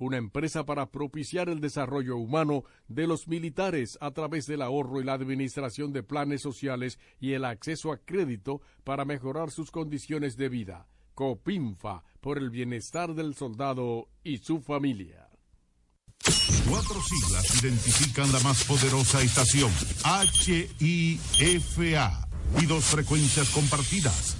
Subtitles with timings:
[0.00, 5.04] una empresa para propiciar el desarrollo humano de los militares a través del ahorro y
[5.04, 10.48] la administración de planes sociales y el acceso a crédito para mejorar sus condiciones de
[10.48, 10.88] vida.
[11.14, 15.28] Copinfa, por el bienestar del soldado y su familia.
[16.68, 19.70] Cuatro siglas identifican la más poderosa estación,
[20.78, 22.28] HIFA,
[22.60, 24.39] y dos frecuencias compartidas.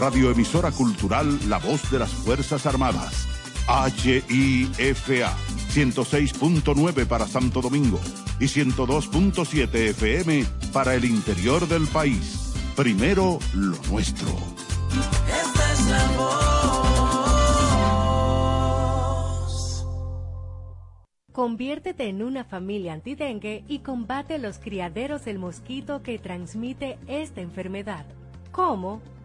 [0.00, 3.28] Radioemisora Cultural La Voz de las Fuerzas Armadas.
[3.68, 5.36] HIFA
[5.74, 8.00] 106.9 para Santo Domingo
[8.40, 12.54] y 102.7 FM para el interior del país.
[12.74, 14.30] Primero lo nuestro.
[15.28, 16.40] Esta es la voz.
[21.32, 28.06] Conviértete en una familia antidengue y combate los criaderos del mosquito que transmite esta enfermedad.
[28.50, 29.02] ¿Cómo?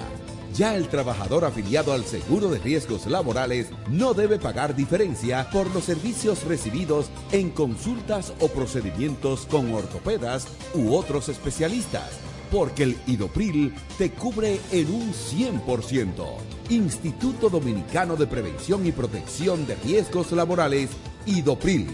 [0.60, 5.84] Ya el trabajador afiliado al seguro de riesgos laborales no debe pagar diferencia por los
[5.84, 12.10] servicios recibidos en consultas o procedimientos con ortopedas u otros especialistas,
[12.50, 16.26] porque el Idopril te cubre en un 100%.
[16.68, 20.90] Instituto Dominicano de Prevención y Protección de Riesgos Laborales,
[21.24, 21.88] Idopril,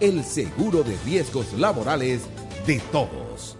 [0.00, 2.20] el seguro de riesgos laborales
[2.66, 3.59] de todos.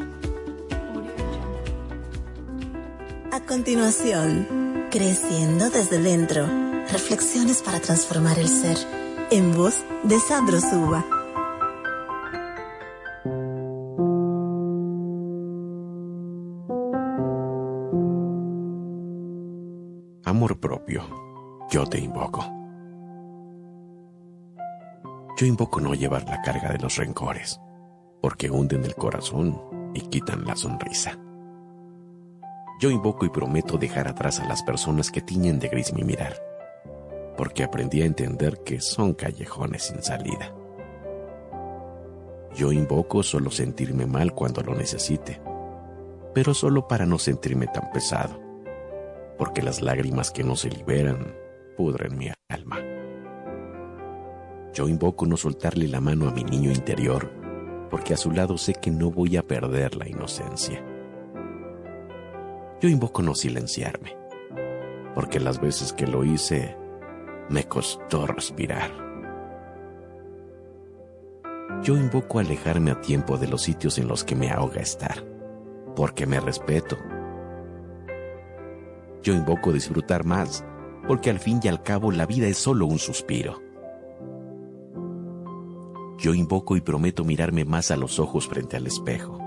[3.33, 6.45] A continuación, creciendo desde dentro,
[6.91, 8.75] reflexiones para transformar el ser,
[9.31, 11.05] en voz de Sandro Suba.
[20.25, 21.03] Amor propio,
[21.69, 22.43] yo te invoco.
[25.37, 27.61] Yo invoco no llevar la carga de los rencores,
[28.21, 29.57] porque hunden el corazón
[29.93, 31.17] y quitan la sonrisa.
[32.81, 36.33] Yo invoco y prometo dejar atrás a las personas que tiñen de gris mi mirar,
[37.37, 40.51] porque aprendí a entender que son callejones sin salida.
[42.55, 45.39] Yo invoco solo sentirme mal cuando lo necesite,
[46.33, 48.41] pero solo para no sentirme tan pesado,
[49.37, 51.35] porque las lágrimas que no se liberan
[51.77, 52.79] pudren mi alma.
[54.73, 57.31] Yo invoco no soltarle la mano a mi niño interior,
[57.91, 60.83] porque a su lado sé que no voy a perder la inocencia.
[62.81, 64.17] Yo invoco no silenciarme,
[65.13, 66.75] porque las veces que lo hice
[67.47, 68.89] me costó respirar.
[71.83, 75.23] Yo invoco alejarme a tiempo de los sitios en los que me ahoga estar,
[75.95, 76.97] porque me respeto.
[79.21, 80.65] Yo invoco disfrutar más,
[81.07, 83.61] porque al fin y al cabo la vida es solo un suspiro.
[86.17, 89.37] Yo invoco y prometo mirarme más a los ojos frente al espejo,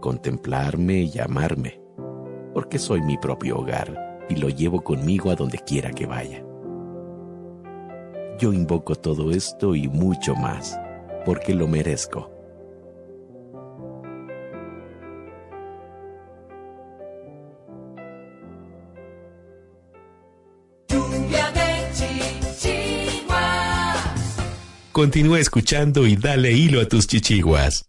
[0.00, 1.79] contemplarme y amarme,
[2.54, 6.44] porque soy mi propio hogar y lo llevo conmigo a donde quiera que vaya.
[8.38, 10.78] Yo invoco todo esto y mucho más,
[11.24, 12.30] porque lo merezco.
[24.92, 27.86] Continúa escuchando y dale hilo a tus chichiguas.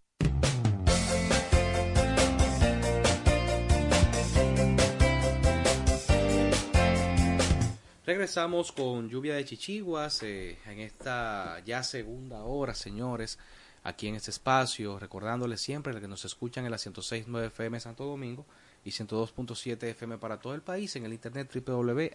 [8.22, 13.40] Regresamos con lluvia de chichiguas eh, en esta ya segunda hora, señores,
[13.84, 18.46] aquí en este espacio, recordándoles siempre que nos escuchan en la 106.9 FM Santo Domingo
[18.86, 22.10] y 102.7 FM para todo el país en el internet www.hfa.mil.do.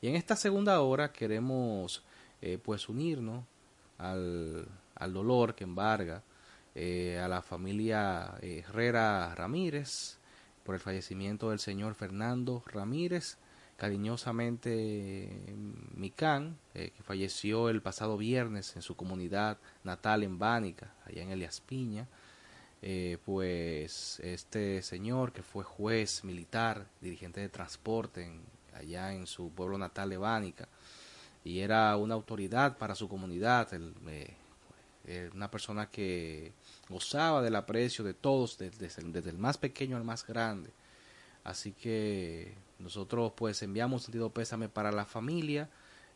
[0.00, 2.02] Y en esta segunda hora queremos
[2.40, 3.44] eh, pues unirnos
[3.98, 6.22] al, al dolor que embarga
[6.74, 10.16] eh, a la familia Herrera Ramírez
[10.62, 13.36] por el fallecimiento del señor Fernando Ramírez,
[13.82, 15.28] cariñosamente
[15.96, 21.30] Micán, eh, que falleció el pasado viernes en su comunidad natal en Bánica, allá en
[21.32, 22.06] Elias Piña.
[22.80, 28.42] Eh, pues este señor que fue juez militar, dirigente de transporte en-
[28.72, 30.68] allá en su pueblo natal de Bánica,
[31.42, 36.52] y era una autoridad para su comunidad, el, eh, una persona que
[36.88, 40.70] gozaba del aprecio de todos, desde el más pequeño al más grande.
[41.42, 45.70] Así que nosotros pues enviamos un sentido pésame para la familia,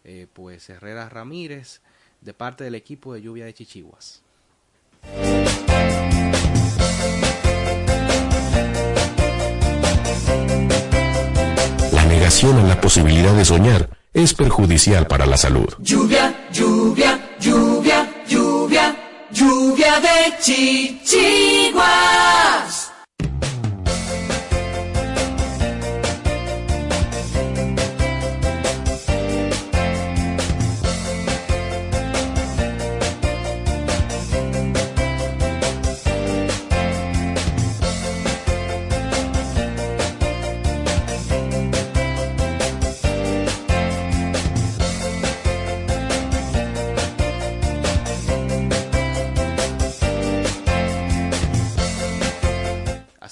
[0.04, 1.80] eh, pues Herrera Ramírez,
[2.20, 4.22] de parte del equipo de lluvia de Chichiguas.
[11.92, 15.68] La negación a la posibilidad de soñar es perjudicial para la salud.
[15.78, 18.96] Lluvia, lluvia, lluvia, lluvia,
[19.30, 21.76] lluvia de chichiguas.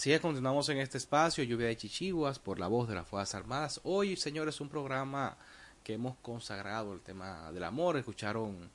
[0.04, 3.36] Así es, continuamos en este espacio, Lluvia de Chichiguas, por la voz de las Fuerzas
[3.36, 3.80] Armadas.
[3.84, 5.34] Hoy, señores, un programa
[5.82, 7.96] que hemos consagrado el tema del amor.
[7.96, 8.68] Escucharon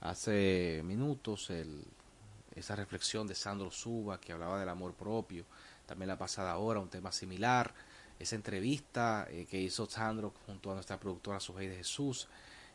[0.00, 1.84] hace minutos el,
[2.56, 5.44] esa reflexión de Sandro Suba que hablaba del amor propio.
[5.86, 7.72] También la pasada hora, un tema similar.
[8.18, 12.26] Esa entrevista eh, que hizo Sandro junto a nuestra productora Sujei de Jesús,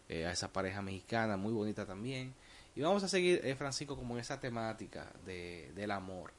[0.07, 2.33] eh, a esa pareja mexicana, muy bonita también.
[2.73, 6.31] Y vamos a seguir, eh, Francisco, como en esa temática de, del amor.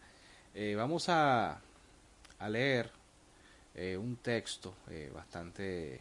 [0.55, 1.61] Eh, vamos a,
[2.39, 2.91] a leer
[3.75, 6.01] eh, un texto eh, bastante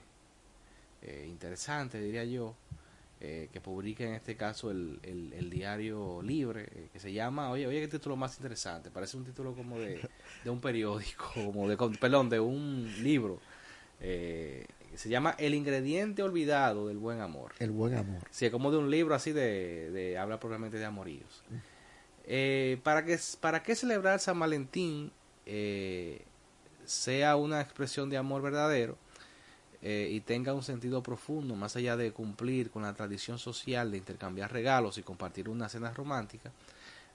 [1.01, 2.55] eh, interesante, diría yo,
[3.19, 7.49] eh, que publica en este caso el, el, el diario Libre, eh, que se llama,
[7.51, 10.07] oye, oye, qué título más interesante, parece un título como de,
[10.43, 13.39] de un periódico, como de, perdón, de un libro,
[13.99, 14.65] eh,
[14.95, 17.53] se llama El ingrediente olvidado del buen amor.
[17.59, 18.21] El buen amor.
[18.31, 21.43] Sí, es como de un libro así de, de habla propiamente de amoríos.
[22.27, 25.11] Eh, para, que, ¿Para qué celebrar San Valentín
[25.45, 26.25] eh,
[26.83, 28.97] sea una expresión de amor verdadero
[29.81, 33.97] eh, y tenga un sentido profundo, más allá de cumplir con la tradición social de
[33.99, 36.51] intercambiar regalos y compartir una cena romántica?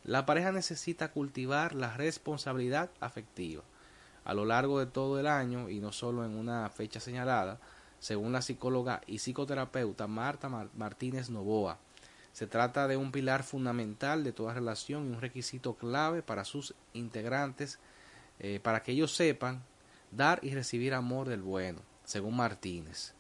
[0.05, 3.63] La pareja necesita cultivar la responsabilidad afectiva
[4.25, 7.59] a lo largo de todo el año y no solo en una fecha señalada,
[7.99, 11.79] según la psicóloga y psicoterapeuta Marta Martínez Novoa.
[12.33, 16.75] Se trata de un pilar fundamental de toda relación y un requisito clave para sus
[16.95, 17.79] integrantes
[18.39, 19.63] eh, para que ellos sepan
[20.11, 23.15] dar y recibir amor del bueno, según Martínez.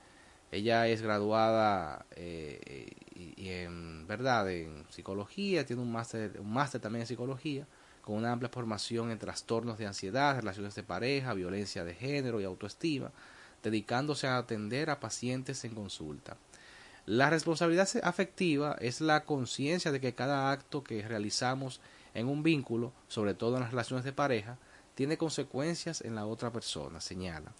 [0.50, 7.02] Ella es graduada eh, y, en verdad en psicología, tiene un máster, un máster también
[7.02, 7.66] en psicología
[8.02, 12.44] con una amplia formación en trastornos de ansiedad, relaciones de pareja, violencia de género y
[12.44, 13.12] autoestima,
[13.62, 16.36] dedicándose a atender a pacientes en consulta.
[17.06, 21.80] La responsabilidad afectiva es la conciencia de que cada acto que realizamos
[22.14, 24.58] en un vínculo, sobre todo en las relaciones de pareja,
[24.94, 27.52] tiene consecuencias en la otra persona, señala.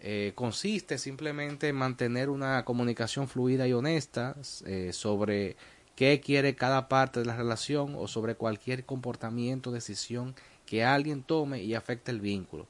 [0.00, 4.36] Eh, consiste simplemente en mantener una comunicación fluida y honesta
[4.66, 5.56] eh, sobre
[5.96, 10.34] qué quiere cada parte de la relación o sobre cualquier comportamiento o decisión
[10.66, 12.66] que alguien tome y afecte el vínculo,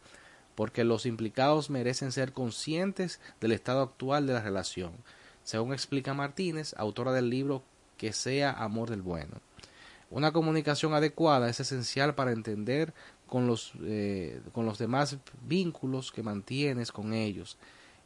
[0.55, 4.93] porque los implicados merecen ser conscientes del estado actual de la relación,
[5.45, 7.62] según explica Martínez, autora del libro
[7.97, 9.41] Que sea amor del bueno.
[10.11, 12.93] Una comunicación adecuada es esencial para entender
[13.27, 15.16] con los, eh, con los demás
[15.47, 17.57] vínculos que mantienes con ellos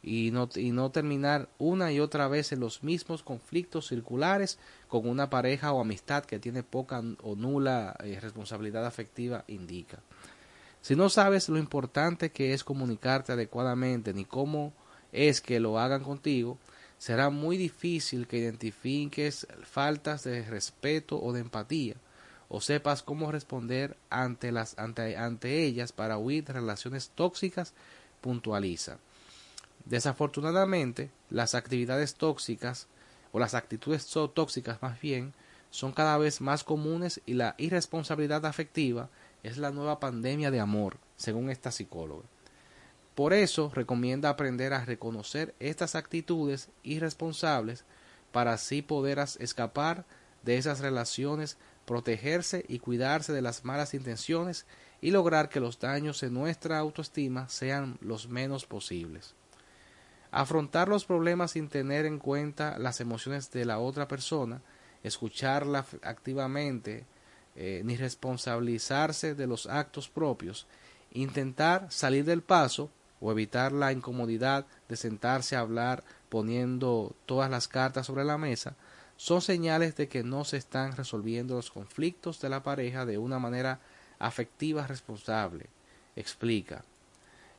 [0.01, 4.57] y no, y no terminar una y otra vez en los mismos conflictos circulares
[4.87, 9.99] con una pareja o amistad que tiene poca o nula eh, responsabilidad afectiva indica.
[10.81, 14.73] Si no sabes lo importante que es comunicarte adecuadamente ni cómo
[15.11, 16.57] es que lo hagan contigo,
[16.99, 21.95] será muy difícil que identifiques faltas de respeto o de empatía
[22.49, 27.73] o sepas cómo responder ante, las, ante, ante ellas para huir de relaciones tóxicas,
[28.21, 28.97] puntualiza.
[29.85, 32.87] Desafortunadamente, las actividades tóxicas,
[33.31, 35.33] o las actitudes tóxicas más bien,
[35.69, 39.09] son cada vez más comunes y la irresponsabilidad afectiva
[39.43, 42.25] es la nueva pandemia de amor, según esta psicóloga.
[43.19, 47.83] Por eso recomienda aprender a reconocer estas actitudes irresponsables
[48.31, 50.05] para así poder escapar
[50.43, 54.65] de esas relaciones, protegerse y cuidarse de las malas intenciones
[55.01, 59.35] y lograr que los daños en nuestra autoestima sean los menos posibles.
[60.31, 64.61] Afrontar los problemas sin tener en cuenta las emociones de la otra persona,
[65.03, 67.05] escucharla activamente,
[67.57, 70.67] eh, ni responsabilizarse de los actos propios,
[71.11, 72.89] intentar salir del paso
[73.21, 78.75] o evitar la incomodidad de sentarse a hablar poniendo todas las cartas sobre la mesa,
[79.17, 83.39] son señales de que no se están resolviendo los conflictos de la pareja de una
[83.39, 83.79] manera
[84.17, 85.65] afectiva responsable.
[86.15, 86.83] Explica.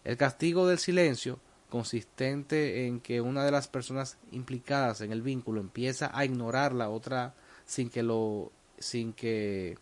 [0.04, 1.38] El castigo del silencio
[1.68, 6.88] consistente en que una de las personas implicadas en el vínculo empieza a ignorar la
[6.88, 7.34] otra
[7.66, 9.78] sin que lo sin que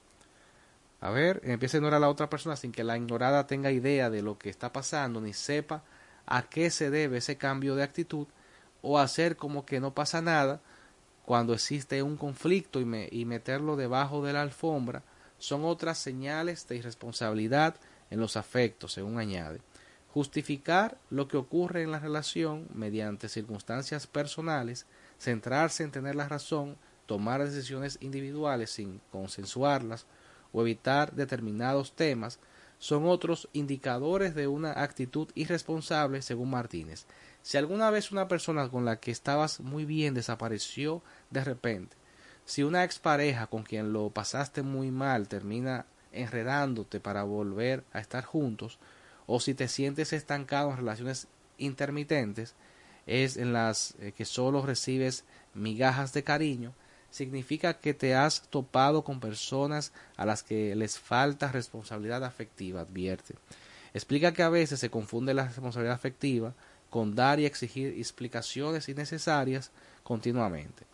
[1.00, 4.10] a ver, empieza a ignorar a la otra persona sin que la ignorada tenga idea
[4.10, 5.84] de lo que está pasando ni sepa
[6.26, 8.26] a qué se debe ese cambio de actitud
[8.82, 10.60] o hacer como que no pasa nada
[11.24, 15.02] cuando existe un conflicto y, me, y meterlo debajo de la alfombra
[15.38, 17.76] son otras señales de irresponsabilidad
[18.10, 19.60] en los afectos, según añade.
[20.12, 24.86] Justificar lo que ocurre en la relación mediante circunstancias personales,
[25.18, 26.76] centrarse en tener la razón,
[27.06, 30.06] tomar decisiones individuales sin consensuarlas
[30.62, 32.38] evitar determinados temas,
[32.78, 37.06] son otros indicadores de una actitud irresponsable según Martínez.
[37.42, 41.96] Si alguna vez una persona con la que estabas muy bien desapareció de repente,
[42.44, 48.24] si una expareja con quien lo pasaste muy mal termina enredándote para volver a estar
[48.24, 48.78] juntos,
[49.26, 51.28] o si te sientes estancado en relaciones
[51.58, 52.54] intermitentes,
[53.06, 55.24] es en las eh, que solo recibes
[55.54, 56.72] migajas de cariño,
[57.10, 63.34] significa que te has topado con personas a las que les falta responsabilidad afectiva, advierte.
[63.94, 66.54] Explica que a veces se confunde la responsabilidad afectiva
[66.90, 69.70] con dar y exigir explicaciones innecesarias
[70.02, 70.84] continuamente.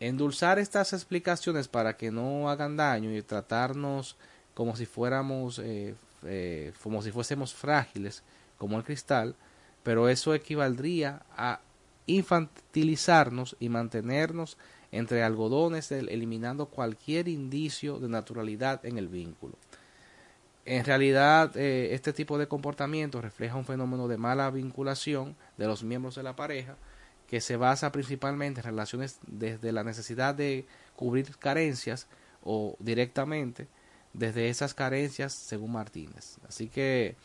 [0.00, 4.16] Endulzar estas explicaciones para que no hagan daño y tratarnos
[4.54, 8.22] como si fuéramos eh, eh, como si fuésemos frágiles
[8.58, 9.34] como el cristal,
[9.82, 11.60] pero eso equivaldría a
[12.06, 14.56] infantilizarnos y mantenernos
[14.92, 19.54] entre algodones eliminando cualquier indicio de naturalidad en el vínculo.
[20.64, 25.82] En realidad, eh, este tipo de comportamiento refleja un fenómeno de mala vinculación de los
[25.82, 26.76] miembros de la pareja
[27.26, 32.06] que se basa principalmente en relaciones desde la necesidad de cubrir carencias
[32.44, 33.66] o directamente
[34.12, 36.36] desde esas carencias según Martínez.
[36.46, 37.16] Así que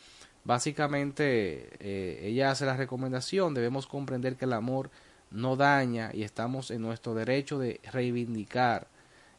[0.45, 4.89] básicamente eh, ella hace la recomendación, debemos comprender que el amor
[5.31, 8.87] no daña y estamos en nuestro derecho de reivindicar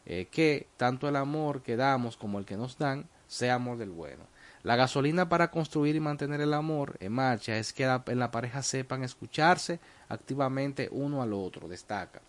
[0.05, 3.91] eh, que tanto el amor que damos como el que nos dan sea amor del
[3.91, 4.23] bueno.
[4.63, 8.61] La gasolina para construir y mantener el amor en marcha es que en la pareja
[8.61, 9.79] sepan escucharse
[10.09, 12.21] activamente uno al otro, destaca.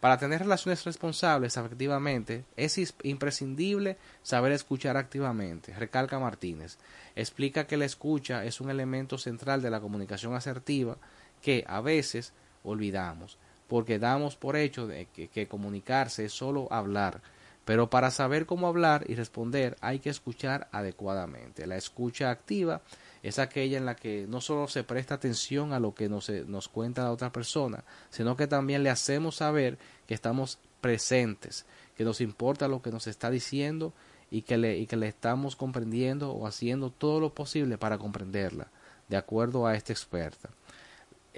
[0.00, 6.78] Para tener relaciones responsables efectivamente es imprescindible saber escuchar activamente, recalca Martínez.
[7.16, 10.98] Explica que la escucha es un elemento central de la comunicación asertiva
[11.42, 12.32] que a veces
[12.68, 13.38] olvidamos
[13.68, 17.20] porque damos por hecho de que, comunicarse es solo hablar,
[17.64, 21.66] pero para saber cómo hablar y responder hay que escuchar adecuadamente.
[21.66, 22.80] La escucha activa
[23.22, 26.68] es aquella en la que no solo se presta atención a lo que nos, nos
[26.68, 32.22] cuenta la otra persona, sino que también le hacemos saber que estamos presentes, que nos
[32.22, 33.92] importa lo que nos está diciendo
[34.30, 38.68] y que le, y que le estamos comprendiendo o haciendo todo lo posible para comprenderla,
[39.08, 40.48] de acuerdo a esta experta.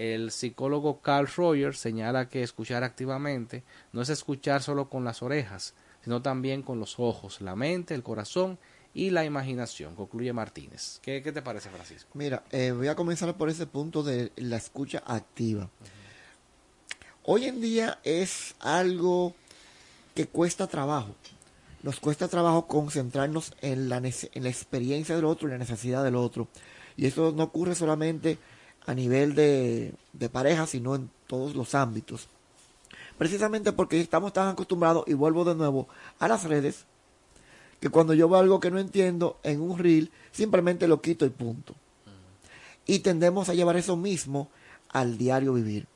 [0.01, 5.75] El psicólogo Carl Rogers señala que escuchar activamente no es escuchar solo con las orejas,
[6.03, 8.59] sino también con los ojos, la mente, el corazón
[8.95, 11.01] y la imaginación, concluye Martínez.
[11.03, 12.09] ¿Qué, te parece, Francisco?
[12.15, 15.69] Mira, eh, voy a comenzar por ese punto de la escucha activa.
[17.25, 19.35] Hoy en día es algo
[20.15, 21.15] que cuesta trabajo.
[21.83, 26.17] Nos cuesta trabajo concentrarnos en la, en la experiencia del otro y la necesidad del
[26.17, 26.49] otro.
[26.97, 28.39] Y eso no ocurre solamente
[28.91, 29.95] a nivel de,
[30.33, 32.29] pareja, sino en todos los ámbitos.
[33.19, 35.87] Precisamente porque estamos tan acostumbrados, y vuelvo de nuevo
[36.19, 36.87] a las redes,
[37.79, 41.31] que cuando yo veo algo que no entiendo en un reel, simplemente lo quito y
[41.31, 41.77] punto.
[42.85, 44.49] Y tendemos a llevar eso mismo
[44.89, 45.87] al diario vivir.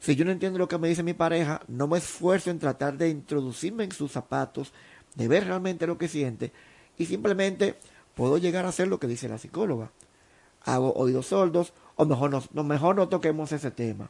[0.00, 2.96] Si yo no entiendo lo que me dice mi pareja, no me esfuerzo en tratar
[2.96, 4.72] de introducirme en sus zapatos,
[5.16, 6.52] de ver realmente lo que siente,
[6.96, 7.74] y simplemente
[8.14, 9.90] puedo llegar a hacer lo que dice la psicóloga.
[10.64, 14.08] Hago oídos sordos o mejor no, mejor no toquemos ese tema.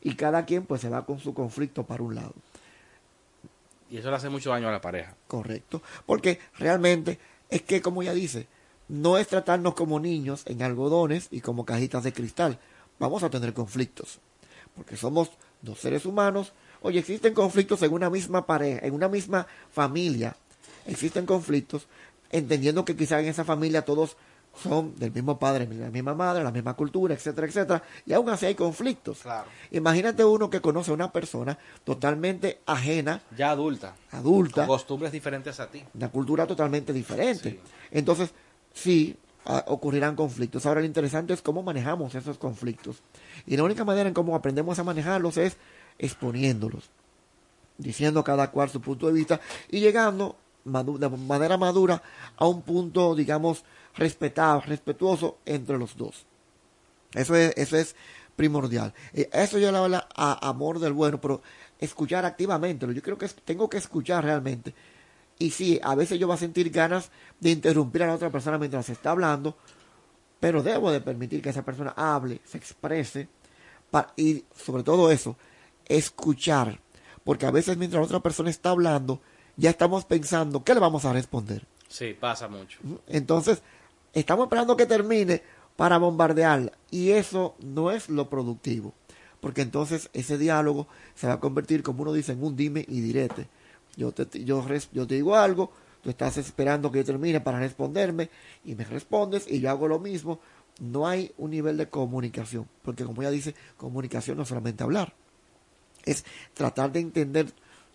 [0.00, 2.32] Y cada quien pues se va con su conflicto para un lado.
[3.90, 5.14] Y eso le hace mucho daño a la pareja.
[5.26, 5.82] Correcto.
[6.06, 7.18] Porque realmente
[7.50, 8.46] es que, como ella dice,
[8.88, 12.58] no es tratarnos como niños en algodones y como cajitas de cristal.
[12.98, 14.18] Vamos a tener conflictos.
[14.74, 15.30] Porque somos
[15.60, 16.54] dos seres humanos.
[16.80, 20.36] Oye, existen conflictos en una misma pareja, en una misma familia.
[20.86, 21.86] Existen conflictos,
[22.30, 24.16] entendiendo que quizá en esa familia todos
[24.62, 28.46] son del mismo padre, la misma madre, la misma cultura, etcétera, etcétera, y aún así
[28.46, 29.20] hay conflictos.
[29.70, 33.22] Imagínate uno que conoce a una persona totalmente ajena.
[33.36, 33.94] Ya adulta.
[34.10, 34.66] Adulta.
[34.66, 35.82] Con costumbres diferentes a ti.
[35.94, 37.60] Una cultura totalmente diferente.
[37.90, 38.30] Entonces,
[38.74, 40.66] sí, ocurrirán conflictos.
[40.66, 43.02] Ahora lo interesante es cómo manejamos esos conflictos.
[43.46, 45.56] Y la única manera en cómo aprendemos a manejarlos es
[45.98, 46.90] exponiéndolos,
[47.78, 52.02] diciendo cada cual su punto de vista y llegando de manera madura
[52.36, 53.64] a un punto, digamos,
[53.94, 56.26] respetado, respetuoso entre los dos.
[57.14, 57.96] Eso es, eso es
[58.36, 58.94] primordial.
[59.12, 61.42] Eh, eso yo le hablo a amor del bueno, pero
[61.78, 62.86] escuchar activamente.
[62.92, 64.74] Yo creo que tengo que escuchar realmente.
[65.38, 67.10] Y sí, a veces yo voy a sentir ganas
[67.40, 69.56] de interrumpir a la otra persona mientras se está hablando,
[70.38, 73.28] pero debo de permitir que esa persona hable, se exprese,
[74.16, 75.36] y sobre todo eso,
[75.86, 76.80] escuchar.
[77.24, 79.20] Porque a veces mientras la otra persona está hablando,
[79.56, 81.66] ya estamos pensando, ¿qué le vamos a responder?
[81.88, 82.78] Sí, pasa mucho.
[83.06, 83.62] Entonces,
[84.12, 85.42] estamos esperando que termine
[85.76, 86.72] para bombardearla.
[86.90, 88.92] Y eso no es lo productivo.
[89.40, 93.00] Porque entonces ese diálogo se va a convertir, como uno dice, en un dime y
[93.00, 93.48] direte.
[93.96, 95.72] Yo te, yo, yo te digo algo,
[96.02, 98.28] tú estás esperando que yo termine para responderme
[98.64, 100.40] y me respondes y yo hago lo mismo.
[100.80, 102.68] No hay un nivel de comunicación.
[102.82, 105.14] Porque como ella dice, comunicación no es solamente hablar.
[106.04, 106.24] Es
[106.54, 107.52] tratar de entender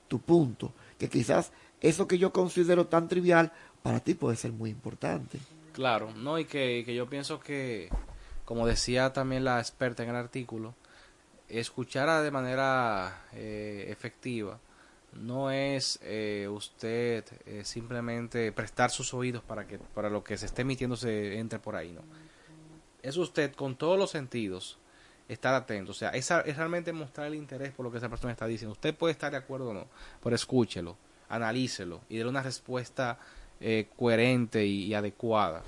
[0.07, 0.73] tu punto.
[0.97, 1.51] Que quizás
[1.81, 3.51] eso que yo considero tan trivial,
[3.83, 5.39] para ti puede ser muy importante.
[5.75, 7.89] Claro, no, y que, yo pienso que,
[8.45, 10.73] como decía también la experta en el artículo,
[11.49, 14.57] escuchar de manera eh, efectiva
[15.15, 20.45] no es eh, usted eh, simplemente prestar sus oídos para que para lo que se
[20.45, 22.01] esté emitiendo se entre por ahí, no.
[23.03, 24.77] Es usted con todos los sentidos
[25.27, 28.47] estar atento, o sea, es, realmente mostrar el interés por lo que esa persona está
[28.47, 28.71] diciendo.
[28.71, 29.87] Usted puede estar de acuerdo o no,
[30.23, 30.95] pero escúchelo,
[31.27, 33.19] analícelo y dé una respuesta
[33.59, 35.63] eh, coherente y, adecuada.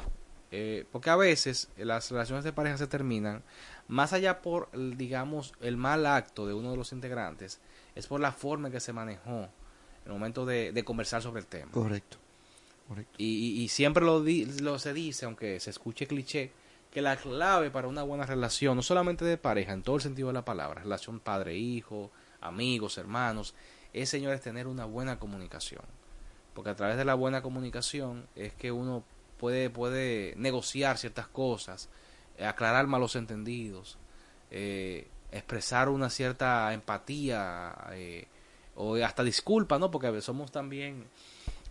[0.52, 3.44] Eh, porque a veces las relaciones de pareja se terminan
[3.88, 7.60] más allá por, digamos, el mal acto de uno de los integrantes,
[7.96, 9.50] es por la forma en que se manejó
[10.06, 11.72] en el momento de, conversar sobre el tema.
[11.72, 12.18] Correcto.
[13.18, 14.24] Y, y, siempre lo,
[14.62, 16.52] lo se dice, aunque se escuche cliché,
[16.92, 20.30] que la clave para una buena relación, no solamente de pareja, en todo el sentido
[20.30, 23.54] de la palabra, relación padre-hijo, amigos, hermanos,
[23.94, 25.84] es, señores, tener una buena comunicación.
[26.58, 29.04] Porque a través de la buena comunicación es que uno
[29.38, 31.88] puede, puede negociar ciertas cosas,
[32.36, 34.00] eh, aclarar malos entendidos,
[34.50, 38.26] eh, expresar una cierta empatía eh,
[38.74, 39.92] o hasta disculpa, ¿no?
[39.92, 41.06] Porque somos también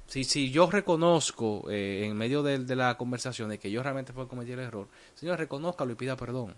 [0.06, 4.28] si, si yo reconozco eh, en medio de, la conversación de que yo realmente fue
[4.28, 4.86] cometí el error,
[5.16, 6.54] señor, reconózcalo y pida perdón.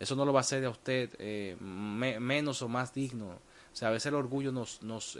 [0.00, 3.26] Eso no lo va a hacer de usted eh, menos o más digno.
[3.26, 5.16] O sea, a veces el orgullo nos, nos,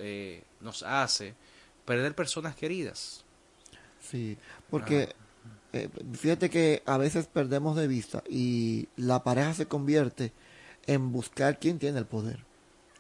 [0.60, 1.36] nos hace
[1.84, 3.24] perder personas queridas.
[4.00, 4.36] Sí,
[4.70, 5.14] porque
[5.72, 5.78] ah.
[6.12, 10.32] fíjate que a veces perdemos de vista y la pareja se convierte
[10.86, 12.44] en buscar quién tiene el poder.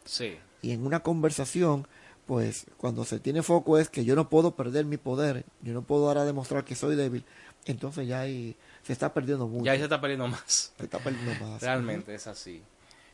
[0.04, 0.38] Sí.
[0.62, 1.86] Y en una conversación
[2.26, 5.82] pues cuando se tiene foco es que yo no puedo perder mi poder, yo no
[5.82, 7.24] puedo ahora demostrar que soy débil,
[7.66, 9.64] entonces ya ahí se está perdiendo mucho.
[9.64, 10.72] Ya ahí se está perdiendo más.
[10.76, 11.60] Se está perdiendo más.
[11.60, 12.62] Realmente es así.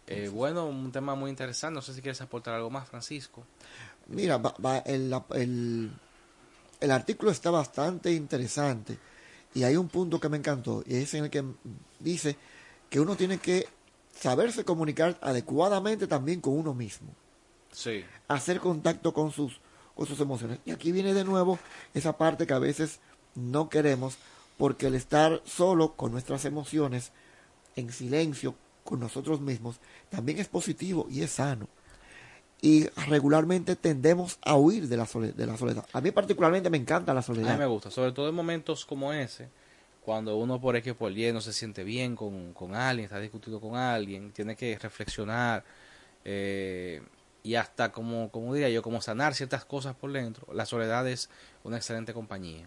[0.07, 3.45] Eh, bueno, un tema muy interesante, no sé si quieres aportar algo más, Francisco.
[4.11, 5.91] Mira, va, el, el,
[6.81, 8.99] el artículo está bastante interesante
[9.55, 11.45] y hay un punto que me encantó y es en el que
[11.99, 12.37] dice
[12.89, 13.67] que uno tiene que
[14.15, 17.15] saberse comunicar adecuadamente también con uno mismo
[18.29, 19.61] hacer contacto con sus,
[19.95, 20.59] con sus emociones.
[20.65, 21.59] Y aquí viene de nuevo
[21.95, 23.01] esa parte que a veces
[23.35, 24.17] no queremos
[24.59, 27.13] porque el estar solo con nuestras emociones,
[27.77, 28.55] en silencio
[28.85, 29.77] con nosotros mismos,
[30.11, 31.69] también es positivo y es sano.
[32.63, 35.87] Y regularmente tendemos a huir de la, soledad, de la soledad.
[35.93, 37.51] A mí particularmente me encanta la soledad.
[37.51, 39.49] A mí me gusta, sobre todo en momentos como ese,
[40.05, 43.61] cuando uno por X por Y no se siente bien con, con alguien, está discutiendo
[43.61, 45.65] con alguien, tiene que reflexionar.
[46.25, 47.03] Eh,
[47.43, 51.31] y hasta como, como diría yo, como sanar ciertas cosas por dentro, la soledad es
[51.65, 52.67] una excelente compañía.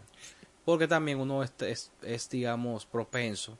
[0.65, 3.57] Porque también uno es, es, digamos, propenso,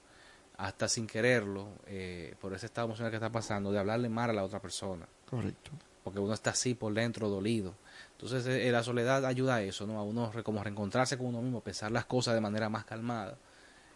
[0.58, 4.34] hasta sin quererlo, eh, por ese estado emocional que está pasando, de hablarle mal a
[4.34, 5.06] la otra persona.
[5.30, 5.72] Correcto.
[6.04, 7.76] Porque uno está así por dentro, dolido.
[8.12, 10.00] Entonces eh, la soledad ayuda a eso, ¿no?
[10.00, 13.38] A uno como reencontrarse con uno mismo, pensar las cosas de manera más calmada.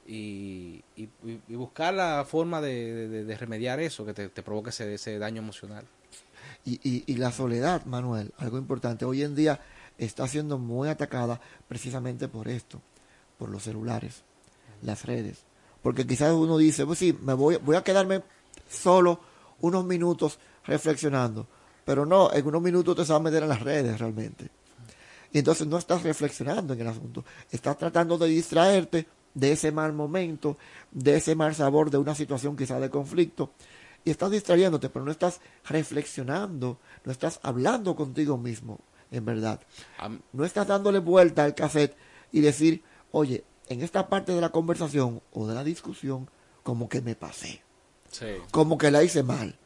[0.08, 1.10] Y, y,
[1.50, 5.86] buscar la forma de, remediar eso que te, te provoque ese, ese daño emocional.
[6.66, 9.62] Y, y, la soledad, Manuel, algo importante, hoy en día
[9.98, 12.82] está siendo muy atacada precisamente por esto,
[13.38, 14.24] por los celulares,
[14.82, 15.44] las redes.
[15.82, 18.22] Porque quizás uno dice, pues sí, me voy, voy a quedarme
[18.70, 19.22] solo
[19.62, 21.48] unos minutos reflexionando.
[21.88, 24.50] Pero no, en unos minutos te vas a meter en las redes realmente.
[25.32, 27.24] Y entonces no estás reflexionando en el asunto.
[27.50, 30.58] Estás tratando de distraerte de ese mal momento,
[30.92, 33.52] de ese mal sabor de una situación quizás de conflicto
[34.04, 39.62] y estás distrayéndote, pero no estás reflexionando, no estás hablando contigo mismo, en verdad.
[40.34, 41.96] No estás dándole vuelta al cassette
[42.34, 42.84] y decir,
[43.14, 46.30] oye, en esta parte de la conversación o de la discusión,
[46.64, 47.62] como que me pasé.
[48.52, 49.58] Como que la hice mal.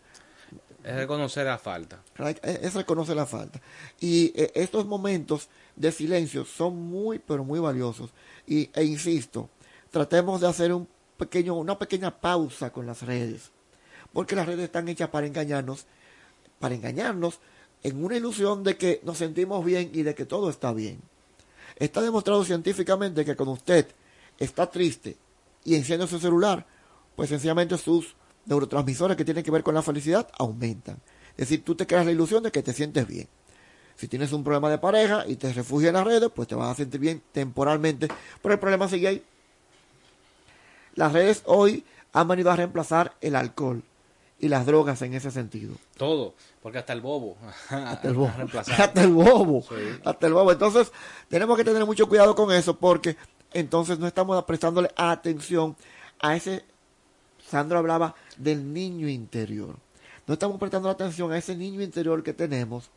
[0.84, 2.02] Es reconocer la falta.
[2.44, 3.62] Es reconocer la falta.
[4.00, 8.12] Y eh, estos momentos de silencio son muy, pero muy valiosos.
[8.48, 9.50] Y, e insisto,
[9.92, 10.88] tratemos de hacer un
[11.18, 13.52] pequeño, una pequeña pausa con las redes
[14.14, 15.86] porque las redes están hechas para engañarnos,
[16.60, 17.40] para engañarnos
[17.84, 21.02] en una ilusión de que nos sentimos bien y de que todo está bien.
[21.78, 23.88] Está demostrado científicamente que cuando usted
[24.38, 25.18] está triste
[25.64, 26.66] y enciende su celular,
[27.16, 28.16] pues sencillamente sus
[28.46, 30.98] neurotransmisores que tienen que ver con la felicidad aumentan.
[31.32, 33.28] Es decir, tú te creas la ilusión de que te sientes bien.
[33.96, 36.72] Si tienes un problema de pareja y te refugias en las redes, pues te vas
[36.72, 38.08] a sentir bien temporalmente,
[38.42, 39.24] pero el problema sigue ahí.
[40.96, 43.84] Las redes hoy han venido a reemplazar el alcohol
[44.40, 45.76] y las drogas en ese sentido.
[45.98, 47.38] Todo, porque hasta el bobo.
[47.70, 48.32] Hasta el bobo.
[48.58, 49.64] hasta el bobo.
[50.04, 50.52] Hasta el bobo.
[50.52, 50.92] Entonces,
[51.30, 53.16] tenemos que tener mucho cuidado con eso porque
[53.54, 55.76] entonces no estamos prestándole atención
[56.20, 56.66] a ese...
[57.52, 59.76] Sandro hablaba del niño interior.
[60.26, 62.90] No estamos prestando atención a ese niño interior que tenemos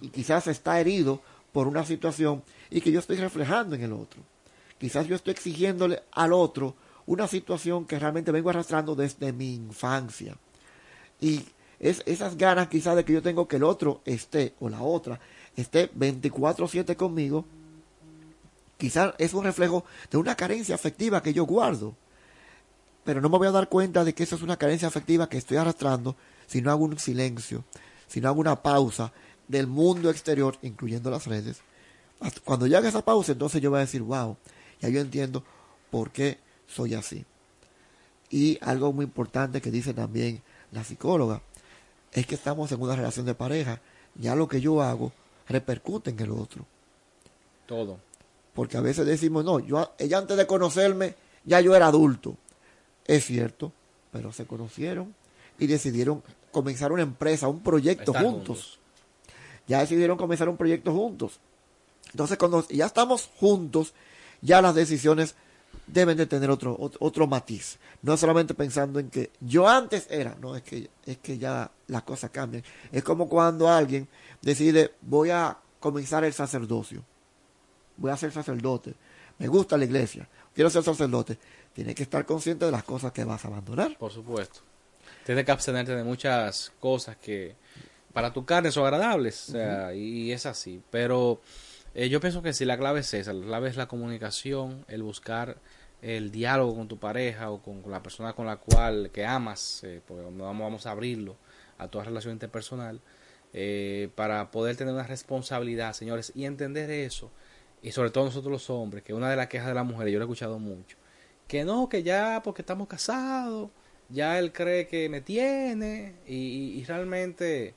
[0.00, 1.20] y quizás está herido
[1.52, 4.22] por una situación y que yo estoy reflejando en el otro.
[4.78, 6.76] Quizás yo estoy exigiéndole al otro
[7.06, 10.36] una situación que realmente vengo arrastrando desde mi infancia.
[11.20, 11.42] Y
[11.80, 15.18] es esas ganas quizás de que yo tengo que el otro esté o la otra
[15.56, 17.44] esté 24/7 conmigo,
[18.76, 21.96] quizás es un reflejo de una carencia afectiva que yo guardo.
[23.08, 25.38] Pero no me voy a dar cuenta de que eso es una carencia afectiva que
[25.38, 26.14] estoy arrastrando
[26.46, 27.64] si no hago un silencio,
[28.06, 29.14] si no hago una pausa
[29.48, 31.62] del mundo exterior, incluyendo las redes.
[32.44, 34.36] Cuando yo haga esa pausa, entonces yo voy a decir, wow,
[34.78, 35.42] ya yo entiendo
[35.90, 36.36] por qué
[36.66, 37.24] soy así.
[38.28, 41.40] Y algo muy importante que dice también la psicóloga
[42.12, 43.80] es que estamos en una relación de pareja.
[44.16, 45.12] Ya lo que yo hago
[45.48, 46.66] repercute en el otro.
[47.64, 48.00] Todo.
[48.52, 51.14] Porque a veces decimos, no, yo, ella antes de conocerme,
[51.46, 52.36] ya yo era adulto.
[53.08, 53.72] Es cierto,
[54.12, 55.14] pero se conocieron
[55.58, 56.22] y decidieron
[56.52, 58.30] comenzar una empresa, un proyecto juntos.
[58.32, 58.78] juntos.
[59.66, 61.40] Ya decidieron comenzar un proyecto juntos.
[62.12, 63.92] Entonces, cuando ya estamos juntos,
[64.40, 65.34] ya las decisiones
[65.86, 67.78] deben de tener otro, ot- otro matiz.
[68.02, 72.02] No solamente pensando en que yo antes era, no, es que, es que ya las
[72.04, 72.62] cosas cambian.
[72.92, 74.06] Es como cuando alguien
[74.40, 77.02] decide, voy a comenzar el sacerdocio,
[77.96, 78.94] voy a ser sacerdote,
[79.38, 81.38] me gusta la iglesia, quiero ser sacerdote.
[81.78, 83.96] Tienes que estar consciente de las cosas que vas a abandonar.
[83.98, 84.62] Por supuesto.
[85.24, 87.54] Tienes que abstenerte de muchas cosas que
[88.12, 90.82] para tu carne son agradables, o sea, y es así.
[90.90, 91.40] Pero
[91.94, 95.04] eh, yo pienso que si la clave es esa, la clave es la comunicación, el
[95.04, 95.58] buscar
[96.02, 99.84] el diálogo con tu pareja o con, con la persona con la cual que amas,
[99.84, 101.36] eh, porque vamos, vamos a abrirlo
[101.78, 103.00] a toda relación interpersonal,
[103.52, 107.30] eh, para poder tener una responsabilidad, señores, y entender eso,
[107.82, 110.18] y sobre todo nosotros los hombres, que una de las quejas de las mujeres, yo
[110.18, 110.97] lo he escuchado mucho,
[111.48, 113.70] que no, que ya porque estamos casados,
[114.10, 117.74] ya él cree que me tiene y, realmente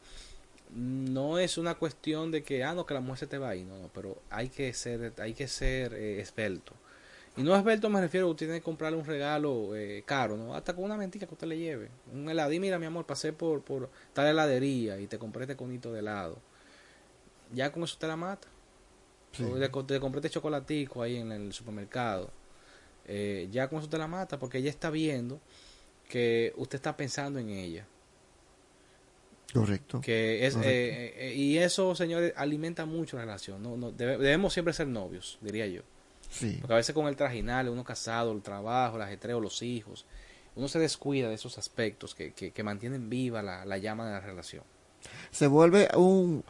[0.74, 3.66] no es una cuestión de que ah no que la mujer se te va ahí
[3.66, 6.74] no, no pero hay que ser hay que ser eh, esbelto.
[7.38, 10.56] Y no esbelto me refiero a usted tiene que comprarle un regalo eh, caro no
[10.56, 11.90] hasta con una mentira que usted le lleve.
[12.14, 15.56] Un helado y mira mi amor pasé por por tal heladería y te compré este
[15.58, 16.38] conito de helado.
[17.54, 18.48] Ya con eso te la mata.
[19.34, 19.44] Sí.
[19.44, 22.32] o te, te compré este chocolatico ahí en el supermercado
[23.08, 25.40] eh, ya con eso te la mata porque ella está viendo
[26.10, 27.86] que usted está pensando en ella
[29.54, 30.00] Correcto.
[30.00, 30.72] que es Correcto.
[30.74, 34.88] eh, eh, y eso señores alimenta mucho la relación no, no debe- debemos siempre ser
[34.88, 35.82] novios diría yo
[36.30, 36.58] Sí.
[36.62, 40.06] porque a veces con el trajinal uno casado el trabajo el ajetreo los hijos
[40.56, 44.12] uno se descuida de esos aspectos que, que, que mantienen viva la, la llama de
[44.14, 44.64] la relación
[45.32, 46.44] se vuelve un,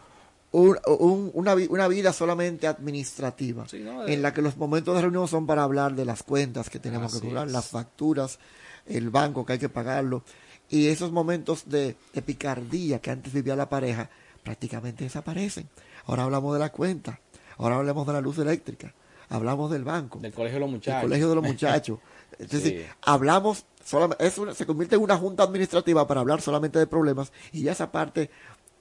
[0.51, 4.07] un- un- una, una vida solamente administrativa, ¿no?
[4.07, 7.13] en la que los momentos de reunión son para hablar de las cuentas que tenemos
[7.13, 7.53] Así que cobrar, es.
[7.53, 8.37] las facturas,
[8.85, 10.23] el banco que hay que pagarlo,
[10.69, 14.09] y esos momentos de, de picardía que antes vivía la pareja
[14.43, 15.69] prácticamente desaparecen.
[16.05, 17.19] Ahora hablamos de la cuenta,
[17.57, 18.93] ahora hablamos de la luz eléctrica,
[19.29, 21.99] hablamos del banco, del colegio de los muchachos del colegio de los muchachos.
[22.39, 22.85] Es decir, Sí.
[23.03, 27.31] hablamos solamente, es una- se convierte en una junta administrativa para hablar solamente de problemas
[27.51, 28.31] y ya esa parte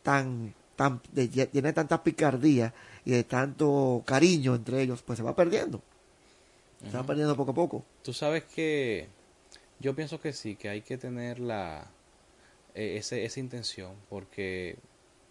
[0.02, 2.72] tan, tan, de, de tanta picardía
[3.04, 5.82] y de tanto cariño entre ellos, pues se va perdiendo.
[6.90, 7.84] Se va perdiendo poco a poco.
[8.02, 9.06] Tú sabes que
[9.78, 11.86] yo pienso que sí, que hay que tener la
[12.74, 14.76] eh, ese, esa intención, porque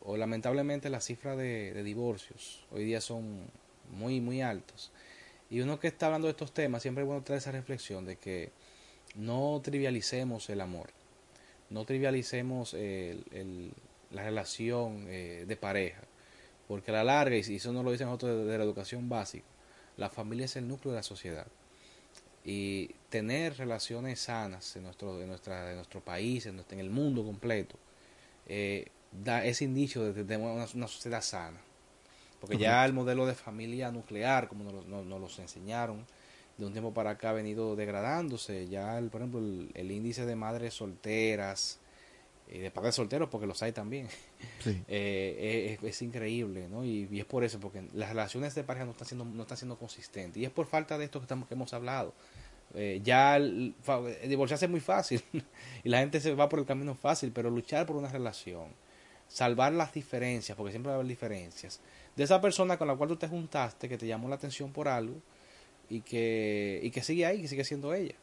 [0.01, 3.47] o lamentablemente las cifras de, de divorcios hoy día son
[3.91, 4.91] muy, muy altos.
[5.49, 8.17] Y uno que está hablando de estos temas, siempre es bueno traer esa reflexión de
[8.17, 8.51] que
[9.15, 10.91] no trivialicemos el amor,
[11.71, 13.71] no trivialicemos el- el-
[14.11, 16.01] la relación eh, de pareja,
[16.67, 19.45] porque a la larga, y eso nos lo dicen nosotros de, de la educación básica,
[19.97, 21.47] la familia es el núcleo de la sociedad
[22.43, 26.89] y tener relaciones sanas en nuestro, en nuestra, en nuestro país, en, nuestro- en el
[26.89, 27.75] mundo completo,
[28.47, 31.59] eh, da ese indicio de, de una, una sociedad sana.
[32.39, 36.05] Porque ya el modelo de familia nuclear, como nos, nos- nos los enseñaron,
[36.57, 38.67] de un tiempo para acá ha venido degradándose.
[38.69, 41.79] Ya, el, por ejemplo, el, el índice de madres solteras,
[42.51, 44.07] y de padres solteros, porque los hay también,
[44.63, 44.81] Sí.
[44.87, 46.83] eh, es, es increíble, ¿no?
[46.83, 49.57] Y, y es por eso, porque las relaciones de pareja no están siendo, no están
[49.57, 50.41] siendo consistentes.
[50.41, 52.13] Y es por falta de esto que, estamos, que hemos hablado.
[52.75, 53.73] Eh, ya el-
[54.27, 55.23] divorciarse es muy fácil
[55.83, 58.67] y la gente se va por el camino fácil, pero luchar por una relación,
[59.27, 61.79] salvar las diferencias, porque siempre va a haber diferencias,
[62.15, 64.87] de esa persona con la cual tú te juntaste, que te llamó la atención por
[64.87, 65.15] algo
[65.89, 68.15] y que, y que sigue ahí, que sigue siendo ella.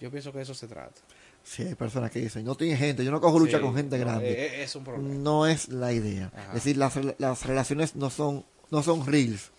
[0.00, 1.00] Yo pienso que de eso se trata.
[1.48, 3.96] Sí, hay personas que dicen, no tiene gente, yo no cojo lucha Sí, con gente
[3.98, 4.30] no, grande.
[4.32, 5.14] eh, eh, es un problema.
[5.14, 6.32] No es la idea.
[6.34, 6.48] Ajá.
[6.48, 9.52] Es decir, las, las relaciones no son, no son reels.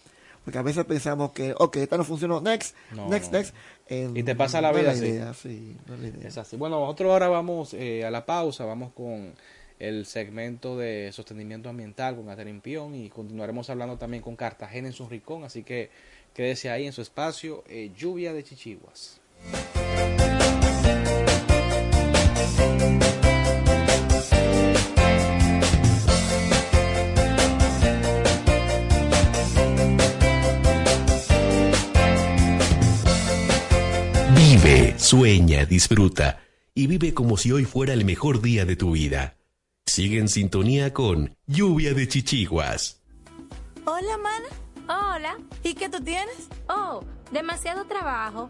[0.44, 3.38] Porque a veces pensamos que, ok, esta no funcionó, next, No, next, no.
[3.38, 3.56] next.
[3.88, 5.06] Eh, Y te pasa la no es vida así.
[5.06, 6.28] idea, sí, no es la idea.
[6.28, 6.58] Es así.
[6.58, 9.34] Bueno, nosotros ahora vamos eh, a la pausa, vamos con
[9.80, 14.94] el segmento de sostenimiento ambiental con Catherine Pion y continuaremos hablando también con Cartagena en
[14.94, 15.90] su rincón, así que
[16.34, 19.22] quédese ahí en su espacio, eh, lluvia de chichiguas.
[34.36, 36.40] Vive, sueña, disfruta
[36.74, 39.38] y vive como si hoy fuera el mejor día de tu vida.
[39.88, 43.02] Sigue en sintonía con Lluvia de Chichiguas.
[43.86, 44.48] Hola, mana.
[45.16, 45.38] Hola.
[45.64, 46.50] ¿Y qué tú tienes?
[46.70, 48.50] Oh, demasiado trabajo,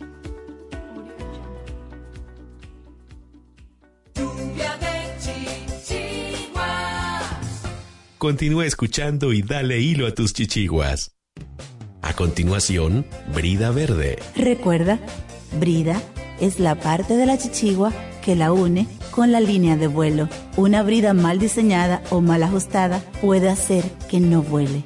[8.17, 11.11] Continúa escuchando y dale hilo a tus chichiguas.
[12.03, 14.19] A continuación, Brida Verde.
[14.35, 14.99] Recuerda,
[15.59, 16.01] brida
[16.39, 17.91] es la parte de la chichigua
[18.23, 20.29] que la une con la línea de vuelo.
[20.55, 24.83] Una brida mal diseñada o mal ajustada puede hacer que no vuele.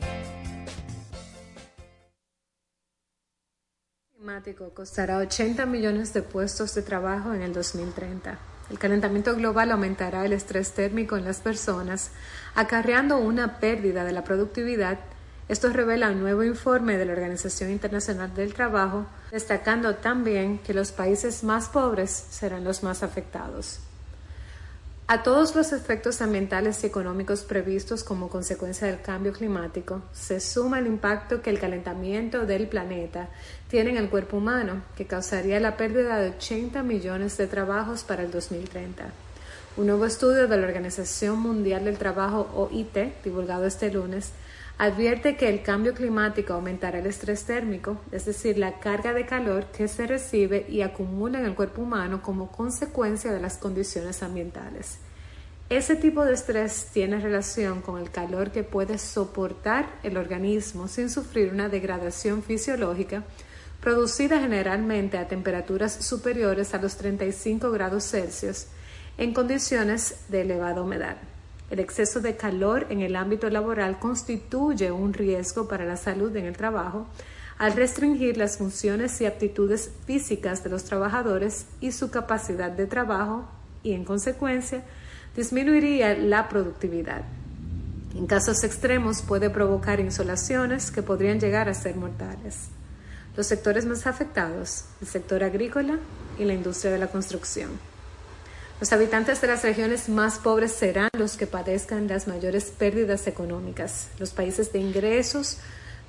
[4.36, 8.38] climático costará 80 millones de puestos de trabajo en el 2030.
[8.70, 12.10] El calentamiento global aumentará el estrés térmico en las personas,
[12.56, 15.00] acarreando una pérdida de la productividad.
[15.48, 20.92] Esto revela un nuevo informe de la Organización Internacional del Trabajo, destacando también que los
[20.92, 23.82] países más pobres serán los más afectados.
[25.08, 30.80] A todos los efectos ambientales y económicos previstos como consecuencia del cambio climático, se suma
[30.80, 33.30] el impacto que el calentamiento del planeta
[33.76, 38.24] tiene en el cuerpo humano, que causaría la pérdida de 80 millones de trabajos para
[38.24, 39.12] el 2030.
[39.76, 44.32] Un nuevo estudio de la Organización Mundial del Trabajo, OIT, divulgado este lunes,
[44.78, 49.66] advierte que el cambio climático aumentará el estrés térmico, es decir, la carga de calor
[49.66, 55.00] que se recibe y acumula en el cuerpo humano como consecuencia de las condiciones ambientales.
[55.68, 61.10] Ese tipo de estrés tiene relación con el calor que puede soportar el organismo sin
[61.10, 63.24] sufrir una degradación fisiológica
[63.86, 68.66] producida generalmente a temperaturas superiores a los 35 grados Celsius
[69.20, 71.18] en condiciones de elevada humedad.
[71.70, 76.46] El exceso de calor en el ámbito laboral constituye un riesgo para la salud en
[76.46, 77.06] el trabajo
[77.60, 83.46] al restringir las funciones y aptitudes físicas de los trabajadores y su capacidad de trabajo
[83.84, 84.84] y, en consecuencia,
[85.36, 87.22] disminuiría la productividad.
[88.16, 92.70] En casos extremos puede provocar insolaciones que podrían llegar a ser mortales.
[93.38, 96.00] Los sectores más afectados, el sector agrícola
[96.40, 97.72] y la industria de la construcción.
[98.80, 104.10] Los habitantes de las regiones más pobres serán los que padezcan las mayores pérdidas económicas.
[104.20, 105.58] Los países de ingresos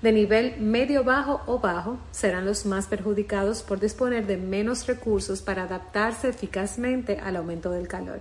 [0.03, 5.43] de nivel medio bajo o bajo serán los más perjudicados por disponer de menos recursos
[5.43, 8.21] para adaptarse eficazmente al aumento del calor.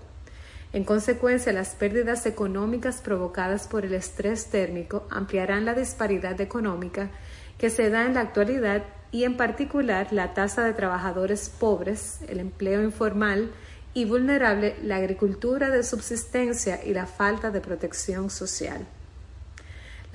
[0.73, 7.09] En consecuencia, las pérdidas económicas provocadas por el estrés térmico ampliarán la disparidad económica
[7.57, 12.39] que se da en la actualidad y en particular la tasa de trabajadores pobres, el
[12.39, 13.51] empleo informal
[13.93, 18.85] y vulnerable, la agricultura de subsistencia y la falta de protección social.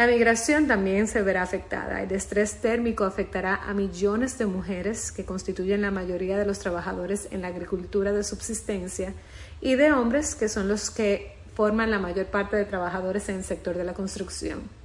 [0.01, 2.03] La migración también se verá afectada.
[2.03, 7.29] El estrés térmico afectará a millones de mujeres que constituyen la mayoría de los trabajadores
[7.31, 9.13] en la agricultura de subsistencia
[9.61, 13.45] y de hombres que son los que forman la mayor parte de trabajadores en el
[13.45, 14.80] sector de la construcción.